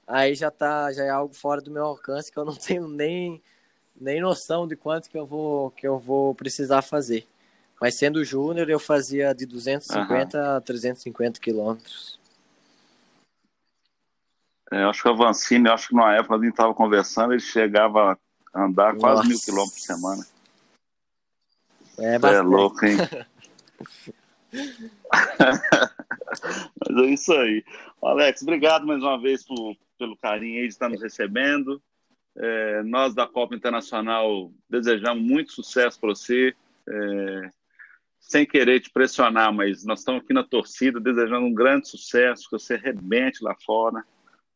aí 0.09 0.33
já 0.33 0.49
tá 0.49 0.91
já 0.91 1.05
é 1.05 1.09
algo 1.09 1.33
fora 1.33 1.61
do 1.61 1.71
meu 1.71 1.85
alcance 1.85 2.31
que 2.31 2.37
eu 2.37 2.43
não 2.43 2.55
tenho 2.57 2.87
nem 2.87 3.41
nem 3.99 4.21
noção 4.21 4.67
de 4.67 4.75
quanto 4.75 5.09
que 5.09 5.17
eu 5.17 5.25
vou 5.25 5.71
que 5.71 5.87
eu 5.87 5.99
vou 5.99 6.33
precisar 6.33 6.81
fazer. 6.81 7.27
Mas 7.79 7.95
sendo 7.95 8.25
júnior, 8.25 8.69
eu 8.69 8.79
fazia 8.79 9.33
de 9.33 9.45
250 9.45 10.37
uhum. 10.37 10.57
a 10.57 10.61
350 10.61 11.39
quilômetros. 11.39 12.19
É, 14.71 14.83
eu 14.83 14.89
acho 14.89 15.01
que 15.01 15.07
o 15.07 15.11
Avancini, 15.11 15.67
eu 15.67 15.73
acho 15.73 15.87
que 15.87 15.95
numa 15.95 16.13
época 16.13 16.35
a 16.35 16.39
gente 16.39 16.49
estava 16.49 16.73
conversando, 16.73 17.33
ele 17.33 17.39
chegava 17.39 18.19
a 18.53 18.65
andar 18.65 18.93
Nossa. 18.93 18.99
quase 18.99 19.27
mil 19.29 19.39
quilômetros 19.39 19.79
por 19.79 19.95
semana. 19.95 20.25
É, 21.97 22.15
é 22.15 22.19
bastante. 22.19 22.39
é 22.39 22.41
louco, 22.41 22.85
hein? 22.85 22.97
Mas 24.51 25.61
é 26.97 27.05
isso 27.05 27.31
aí. 27.33 27.63
Alex, 28.03 28.41
obrigado 28.41 28.85
mais 28.85 29.01
uma 29.01 29.19
vez 29.19 29.45
por, 29.45 29.75
pelo 29.99 30.17
carinho 30.17 30.61
aí 30.61 30.67
de 30.67 30.73
estar 30.73 30.89
nos 30.89 31.01
recebendo. 31.01 31.81
É, 32.35 32.81
nós 32.83 33.13
da 33.13 33.27
Copa 33.27 33.53
Internacional 33.53 34.51
desejamos 34.69 35.21
muito 35.21 35.51
sucesso 35.51 35.99
para 35.99 36.09
você. 36.09 36.55
É, 36.87 37.51
sem 38.19 38.45
querer 38.45 38.79
te 38.79 38.89
pressionar, 38.89 39.53
mas 39.53 39.83
nós 39.85 39.99
estamos 39.99 40.21
aqui 40.21 40.33
na 40.33 40.43
torcida 40.43 40.99
desejando 40.99 41.45
um 41.45 41.53
grande 41.53 41.87
sucesso, 41.87 42.49
que 42.49 42.51
você 42.51 42.75
arrebente 42.75 43.43
lá 43.43 43.55
fora, 43.65 44.03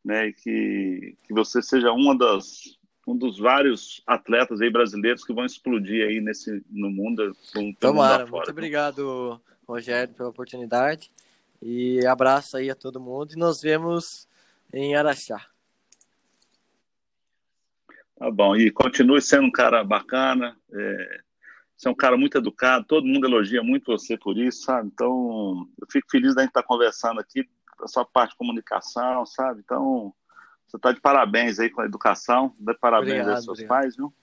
né? 0.03 0.27
E 0.27 0.33
que, 0.33 1.17
que 1.25 1.33
você 1.33 1.61
seja 1.61 1.91
uma 1.91 2.17
das, 2.17 2.77
um 3.07 3.17
dos 3.17 3.39
vários 3.39 4.01
atletas 4.05 4.61
aí 4.61 4.69
brasileiros 4.69 5.23
que 5.23 5.33
vão 5.33 5.45
explodir 5.45 6.07
aí 6.07 6.19
nesse, 6.19 6.63
no 6.69 6.89
mundo. 6.89 7.35
No, 7.55 7.73
Tomara, 7.75 8.25
muito 8.25 8.51
obrigado, 8.51 9.41
Rogério, 9.67 10.13
pela 10.13 10.29
oportunidade. 10.29 11.09
E 11.61 12.05
abraço 12.05 12.57
aí 12.57 12.69
a 12.69 12.75
todo 12.75 12.99
mundo 12.99 13.31
e 13.33 13.39
nos 13.39 13.61
vemos 13.61 14.27
em 14.73 14.95
Araxá. 14.95 15.45
Tá 18.15 18.31
bom, 18.31 18.55
e 18.55 18.71
continue 18.71 19.21
sendo 19.21 19.47
um 19.47 19.51
cara 19.51 19.83
bacana. 19.83 20.57
É, 20.71 21.21
você 21.75 21.87
é 21.87 21.91
um 21.91 21.95
cara 21.95 22.17
muito 22.17 22.37
educado, 22.37 22.85
todo 22.85 23.05
mundo 23.05 23.27
elogia 23.27 23.61
muito 23.61 23.91
você 23.91 24.17
por 24.17 24.37
isso, 24.37 24.63
sabe? 24.63 24.89
Então, 24.93 25.67
eu 25.79 25.87
fico 25.91 26.09
feliz 26.09 26.33
da 26.33 26.41
gente 26.41 26.51
estar 26.51 26.63
conversando 26.63 27.19
aqui, 27.19 27.47
a 27.81 27.87
sua 27.87 28.05
parte 28.05 28.31
de 28.31 28.37
comunicação, 28.37 29.25
sabe? 29.25 29.61
Então, 29.63 30.13
você 30.65 30.77
está 30.77 30.91
de 30.91 31.01
parabéns 31.01 31.59
aí 31.59 31.69
com 31.69 31.81
a 31.81 31.85
educação, 31.85 32.53
dá 32.59 32.73
parabéns 32.73 33.11
obrigado, 33.11 33.35
aos 33.35 33.43
seus 33.43 33.59
obrigado. 33.59 33.79
pais, 33.81 33.95
viu? 33.95 34.13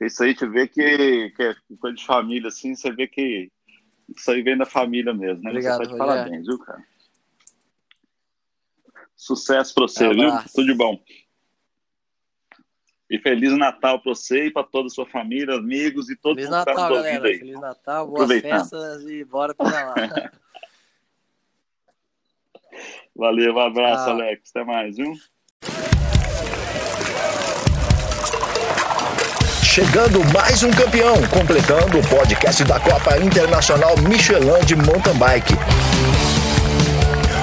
Isso 0.00 0.24
aí 0.24 0.34
te 0.34 0.44
vê 0.46 0.66
que, 0.66 1.30
que 1.30 1.42
é 1.42 1.54
coisa 1.78 1.96
de 1.96 2.04
família, 2.04 2.48
assim, 2.48 2.74
você 2.74 2.90
vê 2.90 3.06
que 3.06 3.50
isso 4.16 4.30
aí 4.30 4.42
vem 4.42 4.58
da 4.58 4.66
família 4.66 5.14
mesmo, 5.14 5.42
né? 5.44 5.50
Obrigado, 5.50 5.76
você 5.76 5.84
tá 5.84 5.92
de 5.92 5.98
parabéns, 5.98 6.46
viu, 6.46 6.58
cara? 6.58 6.82
Sucesso 9.22 9.72
para 9.72 9.84
você, 9.84 10.08
um 10.08 10.14
viu? 10.14 10.32
Tudo 10.52 10.66
de 10.66 10.74
bom. 10.74 10.98
E 13.08 13.20
Feliz 13.20 13.56
Natal 13.56 14.00
para 14.00 14.12
você 14.12 14.46
e 14.46 14.50
para 14.50 14.64
toda 14.64 14.88
a 14.88 14.90
sua 14.90 15.06
família, 15.06 15.54
amigos 15.54 16.10
e 16.10 16.16
todos 16.16 16.42
Feliz 16.42 16.50
mundo 16.50 16.66
Natal, 16.66 16.74
que 16.74 16.94
galera. 16.94 17.28
Aí. 17.28 17.38
Feliz 17.38 17.60
Natal, 17.60 18.08
boas 18.08 18.40
festas 18.40 19.02
e 19.04 19.24
bora 19.24 19.54
para 19.54 19.70
lá. 19.70 19.94
Valeu, 23.14 23.54
um 23.54 23.60
abraço, 23.60 24.10
ah. 24.10 24.12
Alex. 24.12 24.50
Até 24.50 24.64
mais, 24.64 24.96
viu? 24.96 25.14
Chegando 29.62 30.18
mais 30.34 30.64
um 30.64 30.70
campeão, 30.72 31.14
completando 31.28 32.00
o 32.00 32.08
podcast 32.08 32.64
da 32.64 32.80
Copa 32.80 33.16
Internacional 33.18 33.96
Michelin 33.98 34.64
de 34.66 34.74
Mountain 34.74 35.16
Bike. 35.16 35.91